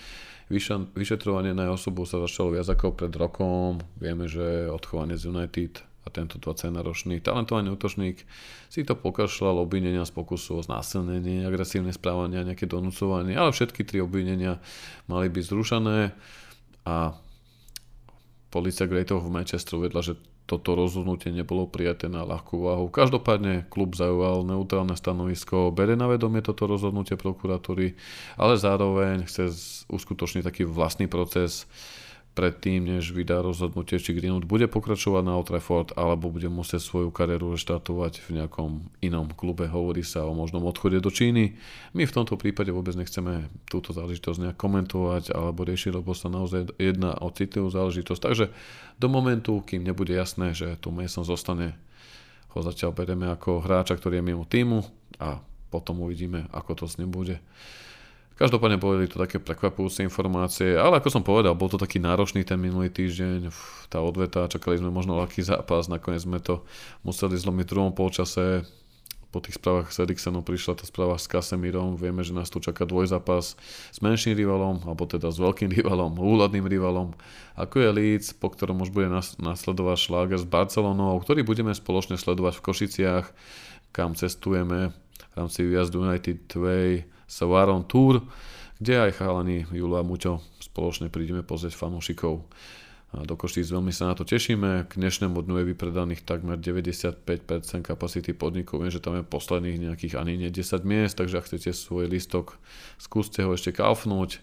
Vyšetrovanie 0.97 1.53
na 1.53 1.69
jeho 1.69 1.77
osobu 1.77 2.09
sa 2.09 2.19
začalo 2.19 2.57
viac 2.57 2.67
ako 2.67 2.97
pred 2.97 3.13
rokom. 3.13 3.85
Vieme, 4.01 4.25
že 4.25 4.73
odchovanie 4.73 5.21
z 5.21 5.29
United 5.31 5.85
a 6.01 6.09
tento 6.09 6.41
20-ročný 6.41 7.21
talentovaný 7.21 7.77
útočník 7.77 8.25
si 8.73 8.81
to 8.89 8.97
pokašľal 8.97 9.69
obvinenia 9.69 10.01
z 10.09 10.17
pokusu 10.17 10.57
o 10.57 10.65
znásilnenie, 10.65 11.45
agresívne 11.45 11.93
správanie 11.93 12.41
a 12.41 12.49
nejaké 12.49 12.65
donúcovanie, 12.65 13.37
ale 13.37 13.53
všetky 13.53 13.85
tri 13.85 14.01
obvinenia 14.01 14.65
mali 15.13 15.29
byť 15.29 15.45
zrušené 15.45 15.99
a 16.89 17.13
policia 18.49 18.89
Greatov 18.89 19.29
v 19.29 19.39
Manchesteru 19.39 19.85
vedla, 19.85 20.01
že 20.01 20.17
toto 20.51 20.75
rozhodnutie 20.75 21.31
nebolo 21.31 21.71
prijaté 21.71 22.11
na 22.11 22.27
ľahkú 22.27 22.67
váhu. 22.67 22.91
Každopádne 22.91 23.71
klub 23.71 23.95
zaujal 23.95 24.43
neutrálne 24.43 24.99
stanovisko, 24.99 25.71
bere 25.71 25.95
na 25.95 26.11
vedomie 26.11 26.43
toto 26.43 26.67
rozhodnutie 26.67 27.15
prokuratúry, 27.15 27.95
ale 28.35 28.59
zároveň 28.59 29.31
chce 29.31 29.55
uskutočniť 29.87 30.43
taký 30.43 30.67
vlastný 30.67 31.07
proces 31.07 31.71
predtým, 32.41 32.97
než 32.97 33.13
vydá 33.13 33.45
rozhodnutie, 33.45 34.01
či 34.01 34.17
Greenwood 34.17 34.49
bude 34.49 34.65
pokračovať 34.65 35.21
na 35.29 35.37
Old 35.37 35.53
Trafford, 35.53 35.93
alebo 35.93 36.33
bude 36.33 36.49
musieť 36.49 36.81
svoju 36.81 37.13
kariéru 37.13 37.53
reštartovať 37.53 38.25
v 38.25 38.41
nejakom 38.41 38.89
inom 39.05 39.29
klube. 39.37 39.69
Hovorí 39.69 40.01
sa 40.01 40.25
o 40.25 40.33
možnom 40.33 40.65
odchode 40.65 41.05
do 41.05 41.13
Číny. 41.13 41.61
My 41.93 42.09
v 42.09 42.17
tomto 42.17 42.41
prípade 42.41 42.73
vôbec 42.73 42.97
nechceme 42.97 43.53
túto 43.69 43.93
záležitosť 43.93 44.41
nejak 44.41 44.57
komentovať 44.57 45.37
alebo 45.37 45.69
riešiť, 45.69 46.01
lebo 46.01 46.17
sa 46.17 46.33
naozaj 46.33 46.73
jedná 46.81 47.13
o 47.21 47.29
citlivú 47.29 47.69
záležitosť. 47.69 48.21
Takže 48.25 48.49
do 48.97 49.09
momentu, 49.13 49.61
kým 49.61 49.85
nebude 49.85 50.17
jasné, 50.17 50.57
že 50.57 50.81
tu 50.81 50.89
Mason 50.89 51.29
zostane, 51.29 51.77
ho 52.57 52.59
zatiaľ 52.65 52.97
bereme 52.97 53.29
ako 53.29 53.61
hráča, 53.61 54.01
ktorý 54.01 54.25
je 54.25 54.25
mimo 54.25 54.49
týmu 54.49 54.81
a 55.21 55.45
potom 55.69 56.01
uvidíme, 56.01 56.49
ako 56.57 56.73
to 56.73 56.85
s 56.89 56.97
ním 56.97 57.13
bude. 57.13 57.37
Každopádne 58.41 58.81
boli 58.81 59.05
to 59.05 59.21
také 59.21 59.37
prekvapujúce 59.37 60.01
informácie, 60.01 60.73
ale 60.73 60.97
ako 60.97 61.13
som 61.13 61.21
povedal, 61.21 61.53
bol 61.53 61.69
to 61.69 61.77
taký 61.77 62.01
náročný 62.01 62.41
ten 62.41 62.57
minulý 62.57 62.89
týždeň, 62.89 63.53
tá 63.93 64.01
odveta, 64.01 64.49
čakali 64.49 64.81
sme 64.81 64.89
možno 64.89 65.21
ľahký 65.21 65.45
zápas, 65.45 65.93
nakoniec 65.93 66.25
sme 66.25 66.41
to 66.41 66.65
museli 67.05 67.37
zlomiť 67.37 67.69
v 67.69 67.73
druhom 67.77 67.93
polčase, 67.93 68.65
po 69.31 69.39
tých 69.39 69.63
správach 69.63 69.95
s 69.95 70.03
Eriksenom 70.03 70.43
prišla 70.43 70.81
tá 70.81 70.85
správa 70.89 71.15
s 71.15 71.31
Kasemirom, 71.31 71.95
vieme, 71.95 72.27
že 72.27 72.35
nás 72.35 72.51
tu 72.51 72.59
čaká 72.59 72.83
dvojzápas 72.83 73.55
s 73.93 73.99
menším 74.03 74.35
rivalom, 74.35 74.83
alebo 74.83 75.07
teda 75.07 75.31
s 75.31 75.39
veľkým 75.39 75.71
rivalom, 75.71 76.19
úladným 76.19 76.67
rivalom, 76.67 77.15
ako 77.55 77.77
je 77.79 77.89
Leeds, 77.95 78.35
po 78.35 78.51
ktorom 78.51 78.83
už 78.83 78.91
bude 78.91 79.07
nasledovať 79.39 79.97
šláger 80.01 80.39
s 80.41 80.49
Barcelonou, 80.49 81.15
ktorý 81.23 81.47
budeme 81.47 81.71
spoločne 81.71 82.19
sledovať 82.19 82.59
v 82.59 82.65
Košiciach, 82.67 83.27
kam 83.95 84.19
cestujeme 84.19 84.91
v 85.31 85.35
rámci 85.39 85.63
výjazdu 85.63 86.11
United 86.11 86.51
Way 86.51 87.20
Savaron 87.31 87.87
Tour, 87.87 88.27
kde 88.83 89.07
aj 89.07 89.23
chalani 89.23 89.63
Jula 89.71 90.03
a 90.03 90.07
Muťo 90.07 90.43
spoločne 90.59 91.07
prídeme 91.07 91.47
pozrieť 91.47 91.79
fanúšikov. 91.79 92.43
Do 93.11 93.35
Košíc 93.35 93.71
veľmi 93.71 93.91
sa 93.91 94.11
na 94.11 94.15
to 94.15 94.23
tešíme. 94.23 94.87
K 94.87 94.93
dnešnému 94.95 95.39
dňu 95.43 95.63
je 95.63 95.71
vypredaných 95.75 96.23
takmer 96.27 96.59
95% 96.59 97.27
kapacity 97.83 98.31
podnikov. 98.35 98.83
Viem, 98.83 98.95
že 98.95 99.03
tam 99.03 99.19
je 99.19 99.27
posledných 99.27 99.83
nejakých 99.83 100.15
ani 100.15 100.39
nie 100.39 100.51
10 100.51 100.87
miest, 100.87 101.19
takže 101.19 101.43
ak 101.43 101.47
chcete 101.51 101.75
svoj 101.75 102.07
listok, 102.07 102.59
skúste 103.03 103.43
ho 103.43 103.51
ešte 103.55 103.75
kaufnúť. 103.75 104.39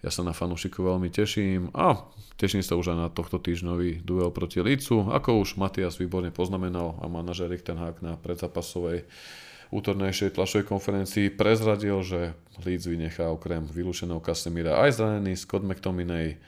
Ja 0.00 0.12
sa 0.12 0.24
na 0.24 0.36
fanúšikov 0.36 0.96
veľmi 0.96 1.08
teším 1.08 1.72
a 1.72 2.04
teším 2.36 2.60
sa 2.64 2.76
už 2.76 2.96
aj 2.96 2.98
na 3.00 3.08
tohto 3.08 3.36
týždňový 3.36 4.04
duel 4.04 4.28
proti 4.32 4.60
Lícu. 4.60 5.08
Ako 5.12 5.40
už 5.40 5.56
Matias 5.56 5.96
výborne 5.96 6.32
poznamenal 6.32 7.00
a 7.00 7.08
manažer 7.08 7.52
ten 7.60 7.76
hák 7.80 8.00
na 8.00 8.16
predzapasovej 8.20 9.08
útornejšej 9.74 10.36
tlašovej 10.36 10.66
konferencii 10.66 11.34
prezradil, 11.34 11.98
že 12.02 12.34
Leeds 12.62 12.86
vynechá 12.86 13.26
okrem 13.30 13.66
vylúčeného 13.66 14.22
Casemira 14.22 14.78
aj 14.82 15.02
zranený 15.02 15.34
Scott 15.34 15.66
McTominay, 15.66 16.38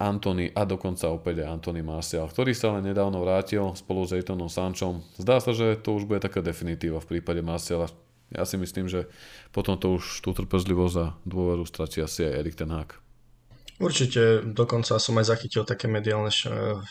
Anthony 0.00 0.48
a 0.56 0.64
dokonca 0.64 1.12
opäť 1.12 1.44
aj 1.44 1.60
Anthony 1.60 1.84
Martial, 1.84 2.24
ktorý 2.24 2.56
sa 2.56 2.72
len 2.72 2.88
nedávno 2.88 3.20
vrátil 3.20 3.76
spolu 3.76 4.08
s 4.08 4.16
Ejtonom 4.16 4.48
Sančom. 4.48 5.04
Zdá 5.20 5.44
sa, 5.44 5.52
že 5.52 5.76
to 5.76 6.00
už 6.00 6.08
bude 6.08 6.24
taká 6.24 6.40
definitíva 6.40 7.04
v 7.04 7.16
prípade 7.16 7.44
Martiala. 7.44 7.92
Ja 8.32 8.48
si 8.48 8.56
myslím, 8.56 8.88
že 8.88 9.12
potom 9.52 9.76
to 9.76 10.00
už 10.00 10.24
tú 10.24 10.32
trpezlivosť 10.32 10.96
a 10.96 11.12
dôveru 11.28 11.68
stratí 11.68 12.00
asi 12.00 12.24
aj 12.24 12.32
Erik 12.32 12.56
Ten 12.56 12.72
Hag. 12.72 12.96
Určite, 13.76 14.40
dokonca 14.40 14.96
som 14.96 15.20
aj 15.20 15.36
zachytil 15.36 15.68
také 15.68 15.84
mediálne 15.84 16.32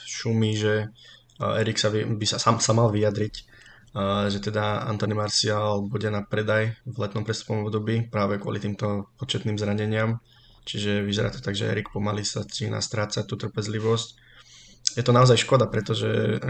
šumy, 0.06 0.52
že 0.54 0.94
Erik 1.42 1.82
sa 1.82 1.90
by, 1.90 2.14
by 2.14 2.26
sa, 2.30 2.38
sam, 2.38 2.62
sa 2.62 2.78
mal 2.78 2.94
vyjadriť 2.94 3.49
že 4.30 4.40
teda 4.40 4.86
Antony 4.86 5.18
Martial 5.18 5.82
bude 5.86 6.12
na 6.12 6.22
predaj 6.22 6.76
v 6.86 6.98
letnom 7.00 7.26
prestupovom 7.26 7.68
období 7.68 8.08
práve 8.08 8.38
kvôli 8.38 8.62
týmto 8.62 9.10
početným 9.18 9.58
zraneniam. 9.58 10.22
Čiže 10.68 11.02
vyzerá 11.02 11.34
to 11.34 11.42
tak, 11.42 11.58
že 11.58 11.66
Erik 11.66 11.90
pomaly 11.90 12.22
sa 12.22 12.46
začína 12.46 12.78
strácať 12.78 13.26
tú 13.26 13.40
trpezlivosť. 13.40 14.08
Je 14.98 15.04
to 15.06 15.14
naozaj 15.14 15.42
škoda, 15.42 15.70
pretože 15.70 16.42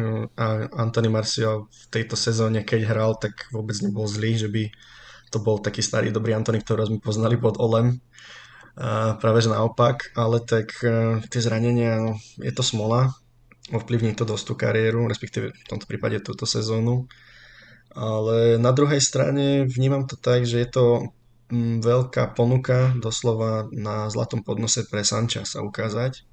Antony 0.76 1.10
Martial 1.12 1.68
v 1.72 1.84
tejto 1.92 2.16
sezóne, 2.20 2.64
keď 2.64 2.80
hral, 2.88 3.12
tak 3.16 3.48
vôbec 3.52 3.76
nebol 3.80 4.08
zlý, 4.08 4.36
že 4.36 4.48
by 4.52 4.68
to 5.30 5.38
bol 5.40 5.62
taký 5.62 5.80
starý 5.86 6.10
dobrý 6.10 6.34
Antony, 6.34 6.60
ktorého 6.60 6.90
sme 6.90 7.00
poznali 7.00 7.38
pod 7.38 7.62
Olem. 7.62 8.02
Práve 9.20 9.40
že 9.44 9.52
naopak, 9.52 10.16
ale 10.16 10.40
tak 10.40 10.72
e, 10.88 11.20
tie 11.28 11.42
zranenia, 11.44 12.00
no, 12.00 12.16
je 12.40 12.48
to 12.56 12.64
smola, 12.64 13.12
ovplyvní 13.76 14.16
to 14.16 14.24
dosť 14.24 14.44
tú 14.48 14.54
kariéru, 14.56 15.04
respektíve 15.04 15.52
v 15.52 15.68
tomto 15.68 15.84
prípade 15.84 16.24
túto 16.24 16.48
sezónu. 16.48 17.04
Ale 17.94 18.62
na 18.62 18.70
druhej 18.70 19.02
strane 19.02 19.66
vnímam 19.66 20.06
to 20.06 20.14
tak, 20.14 20.46
že 20.46 20.62
je 20.62 20.70
to 20.70 20.86
mm, 21.50 21.82
veľká 21.82 22.38
ponuka 22.38 22.94
doslova 23.02 23.70
na 23.74 24.10
zlatom 24.14 24.46
podnose 24.46 24.86
pre 24.86 25.02
Sanča 25.02 25.46
sa 25.46 25.66
ukázať. 25.66 26.26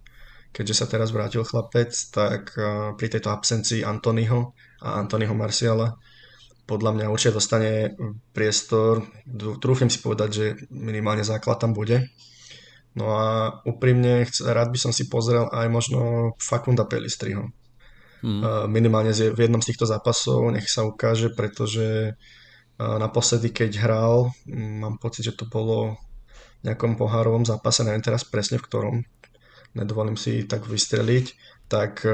Keďže 0.52 0.74
sa 0.74 0.86
teraz 0.88 1.12
vrátil 1.12 1.44
chlapec, 1.44 1.92
tak 2.16 2.56
pri 2.96 3.06
tejto 3.12 3.28
absencii 3.28 3.84
Antonyho 3.84 4.56
a 4.80 4.96
Antonyho 4.96 5.36
Marciala 5.36 6.00
podľa 6.66 6.90
mňa 6.98 7.12
určite 7.14 7.38
dostane 7.38 7.94
priestor. 8.34 9.06
Trúfim 9.62 9.86
si 9.86 10.02
povedať, 10.02 10.28
že 10.34 10.44
minimálne 10.74 11.22
základ 11.22 11.62
tam 11.62 11.72
bude. 11.72 12.10
No 12.98 13.14
a 13.14 13.60
úprimne 13.62 14.26
rád 14.42 14.74
by 14.74 14.78
som 14.80 14.90
si 14.90 15.06
pozrel 15.06 15.46
aj 15.54 15.66
možno 15.70 16.32
Fakunda 16.42 16.82
Pelistriho 16.82 17.54
Mm. 18.24 18.70
Minimálne 18.72 19.12
v 19.12 19.37
jednom 19.37 19.61
z 19.61 19.72
týchto 19.72 19.85
zápasov, 19.85 20.48
nech 20.52 20.68
sa 20.68 20.88
ukáže, 20.88 21.33
pretože 21.37 22.16
naposledy, 22.76 23.52
keď 23.52 23.81
hral, 23.81 24.33
mám 24.52 25.00
pocit, 25.00 25.29
že 25.29 25.37
to 25.37 25.48
bolo 25.48 25.96
v 26.61 26.72
nejakom 26.72 26.96
pohárovom 26.96 27.44
zápase, 27.44 27.85
neviem 27.85 28.05
teraz 28.05 28.24
presne 28.24 28.61
v 28.61 28.66
ktorom, 28.68 28.96
nedovolím 29.76 30.16
si 30.16 30.44
tak 30.44 30.64
vystreliť, 30.68 31.26
tak 31.72 32.05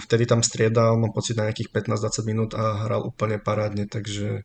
vtedy 0.00 0.24
tam 0.24 0.40
striedal, 0.44 1.00
mám 1.00 1.12
pocit 1.16 1.36
na 1.36 1.48
nejakých 1.48 1.72
15-20 1.72 2.28
minút 2.28 2.50
a 2.56 2.88
hral 2.88 3.04
úplne 3.04 3.40
parádne, 3.40 3.88
takže 3.88 4.44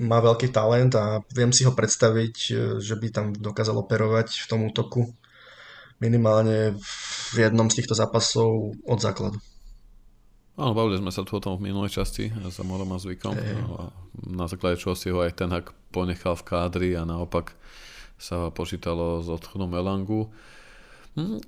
má 0.00 0.18
veľký 0.24 0.48
talent 0.48 0.96
a 0.96 1.20
viem 1.36 1.52
si 1.52 1.68
ho 1.68 1.76
predstaviť, 1.76 2.34
že 2.80 2.94
by 2.96 3.08
tam 3.12 3.26
dokázal 3.36 3.76
operovať 3.76 4.32
v 4.32 4.46
tom 4.48 4.64
útoku 4.64 5.04
minimálne 6.00 6.78
v 7.32 7.36
jednom 7.36 7.68
z 7.68 7.82
týchto 7.82 7.92
zápasov 7.92 8.72
od 8.88 8.98
základu. 9.02 9.36
Áno, 10.58 10.74
bavili 10.74 10.98
sme 10.98 11.14
sa 11.14 11.22
tu 11.22 11.38
o 11.38 11.40
tom 11.40 11.54
v 11.54 11.70
minulej 11.70 12.02
časti 12.02 12.34
za 12.34 12.66
Morom 12.66 12.90
a 12.90 12.98
zvykom. 12.98 13.30
Hey. 13.30 13.62
A 13.78 13.94
na 14.26 14.50
základe 14.50 14.82
čoho 14.82 14.98
si 14.98 15.06
ho 15.14 15.22
aj 15.22 15.38
ten 15.38 15.54
hak 15.54 15.70
ponechal 15.94 16.34
v 16.34 16.46
kádri 16.50 16.90
a 16.98 17.06
naopak 17.06 17.54
sa 18.18 18.50
počítalo 18.50 19.22
z 19.22 19.30
odchodom 19.38 19.70
Melangu. 19.70 20.34
Hm, 21.14 21.38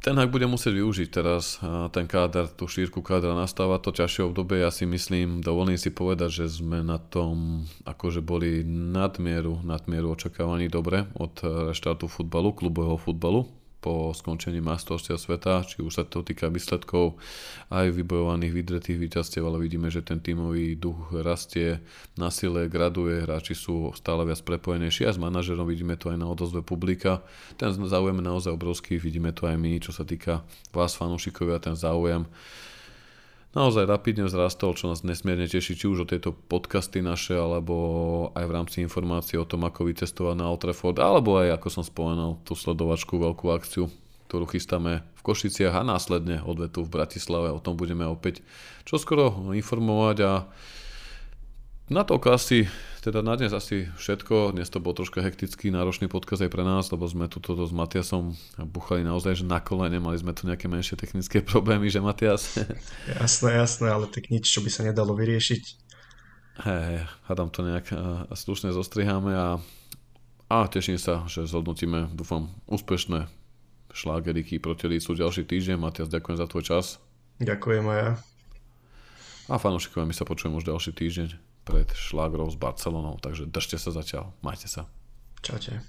ten 0.00 0.16
hak 0.16 0.32
bude 0.32 0.48
musieť 0.48 0.80
využiť 0.80 1.08
teraz 1.12 1.60
ten 1.92 2.08
káder, 2.08 2.48
tú 2.48 2.64
šírku 2.64 3.04
kádra 3.04 3.36
nastáva 3.36 3.76
to 3.76 3.92
ťažšie 3.92 4.32
obdobie. 4.32 4.64
Ja 4.64 4.72
si 4.72 4.88
myslím, 4.88 5.44
dovolím 5.44 5.76
si 5.76 5.92
povedať, 5.92 6.40
že 6.40 6.64
sme 6.64 6.80
na 6.80 6.96
tom 6.96 7.68
akože 7.84 8.24
boli 8.24 8.64
nadmieru, 8.64 9.60
nadmieru 9.60 10.16
očakávaní 10.16 10.72
dobre 10.72 11.04
od 11.20 11.36
reštartu 11.44 12.08
futbalu, 12.08 12.56
klubového 12.56 12.96
futbalu 12.96 13.57
po 13.78 14.10
skončení 14.10 14.58
majstrovstiev 14.58 15.22
sveta, 15.22 15.62
či 15.62 15.86
už 15.86 15.92
sa 15.94 16.04
to 16.04 16.26
týka 16.26 16.50
výsledkov 16.50 17.14
aj 17.70 17.94
vybojovaných, 17.94 18.52
vydretých 18.52 18.98
víťazstiev, 18.98 19.46
ale 19.46 19.62
vidíme, 19.62 19.86
že 19.86 20.02
ten 20.02 20.18
tímový 20.18 20.74
duch 20.74 21.14
rastie, 21.22 21.78
na 22.18 22.34
sile 22.34 22.66
graduje, 22.66 23.22
hráči 23.22 23.54
sú 23.54 23.94
stále 23.94 24.26
viac 24.26 24.42
prepojenejší 24.42 25.06
a 25.06 25.14
s 25.14 25.22
manažerom 25.22 25.70
vidíme 25.70 25.94
to 25.94 26.10
aj 26.10 26.18
na 26.18 26.26
odozve 26.26 26.60
publika. 26.66 27.22
Ten 27.54 27.70
záujem 27.70 28.18
je 28.18 28.24
naozaj 28.26 28.50
obrovský, 28.50 28.98
vidíme 28.98 29.30
to 29.30 29.46
aj 29.46 29.54
my, 29.54 29.78
čo 29.78 29.94
sa 29.94 30.02
týka 30.02 30.42
vás 30.74 30.98
fanúšikovia, 30.98 31.62
ten 31.62 31.78
záujem 31.78 32.26
naozaj 33.56 33.88
rapidne 33.88 34.28
vzrastol, 34.28 34.76
čo 34.76 34.92
nás 34.92 35.04
nesmierne 35.04 35.48
teší, 35.48 35.76
či 35.76 35.86
už 35.88 36.04
o 36.04 36.10
tieto 36.10 36.32
podcasty 36.32 37.00
naše, 37.00 37.36
alebo 37.36 37.74
aj 38.36 38.44
v 38.44 38.54
rámci 38.54 38.76
informácií 38.84 39.40
o 39.40 39.48
tom, 39.48 39.64
ako 39.64 39.88
vycestovať 39.88 40.34
na 40.36 40.48
Old 40.52 40.64
Trafford, 40.64 40.98
alebo 41.00 41.40
aj, 41.40 41.56
ako 41.56 41.68
som 41.68 41.84
spomenul, 41.84 42.40
tú 42.44 42.52
sledovačku, 42.52 43.16
veľkú 43.16 43.46
akciu, 43.52 43.88
ktorú 44.28 44.44
chystáme 44.48 45.00
v 45.00 45.20
Košiciach 45.24 45.72
a 45.72 45.86
následne 45.86 46.44
odvetu 46.44 46.84
v 46.84 46.92
Bratislave. 46.92 47.48
O 47.48 47.62
tom 47.62 47.80
budeme 47.80 48.04
opäť 48.04 48.44
čoskoro 48.84 49.52
informovať 49.56 50.16
a 50.24 50.32
Na 51.88 52.04
to 52.04 52.20
asi, 52.28 52.68
teda 53.00 53.24
na 53.24 53.32
dnes 53.32 53.48
asi 53.56 53.88
všetko. 53.96 54.52
Dnes 54.52 54.68
to 54.68 54.76
bol 54.76 54.92
troška 54.92 55.24
hektický, 55.24 55.72
náročný 55.72 56.04
podkaz 56.04 56.44
aj 56.44 56.52
pre 56.52 56.60
nás, 56.60 56.92
lebo 56.92 57.08
sme 57.08 57.32
tu 57.32 57.40
toto 57.40 57.64
s 57.64 57.72
Matiasom 57.72 58.36
buchali 58.60 59.08
naozaj, 59.08 59.40
že 59.40 59.44
na 59.48 59.56
kole, 59.56 59.88
nemali 59.88 60.20
sme 60.20 60.36
tu 60.36 60.44
nejaké 60.44 60.68
menšie 60.68 61.00
technické 61.00 61.40
problémy, 61.48 61.88
že 61.88 62.04
Matias? 62.04 62.60
Jasné, 63.16 63.56
jasné, 63.56 63.88
ale 63.88 64.04
tak 64.04 64.28
nič, 64.28 64.44
čo 64.52 64.60
by 64.60 64.68
sa 64.68 64.84
nedalo 64.84 65.16
vyriešiť. 65.16 65.62
Hej, 66.68 67.08
hádam 67.24 67.48
to 67.48 67.64
nejak 67.64 67.88
a 67.96 68.34
slušne 68.36 68.68
zostriháme 68.68 69.32
a, 69.32 69.48
a 70.52 70.56
teším 70.68 71.00
sa, 71.00 71.24
že 71.24 71.48
zhodnotíme, 71.48 72.12
dúfam, 72.12 72.52
úspešné 72.68 73.32
šlágeriky 73.96 74.60
proti 74.60 74.92
Lícu 74.92 75.16
ďalší 75.16 75.48
týždeň. 75.48 75.80
Matias, 75.80 76.12
ďakujem 76.12 76.36
za 76.36 76.44
tvoj 76.52 76.64
čas. 76.68 77.00
Ďakujem 77.40 77.84
aj 77.88 77.96
ja. 77.96 78.10
A 79.48 79.56
fanúšikovia, 79.56 80.04
my 80.04 80.12
sa 80.12 80.28
počujeme 80.28 80.60
už 80.60 80.68
ďalší 80.68 80.92
týždeň 80.92 81.47
pred 81.68 81.88
šlágrov 81.92 82.48
s 82.48 82.56
Barcelonou, 82.56 83.20
takže 83.20 83.44
držte 83.44 83.76
sa 83.76 83.92
zatiaľ, 83.92 84.32
majte 84.40 84.72
sa. 84.72 84.88
Čaute. 85.44 85.84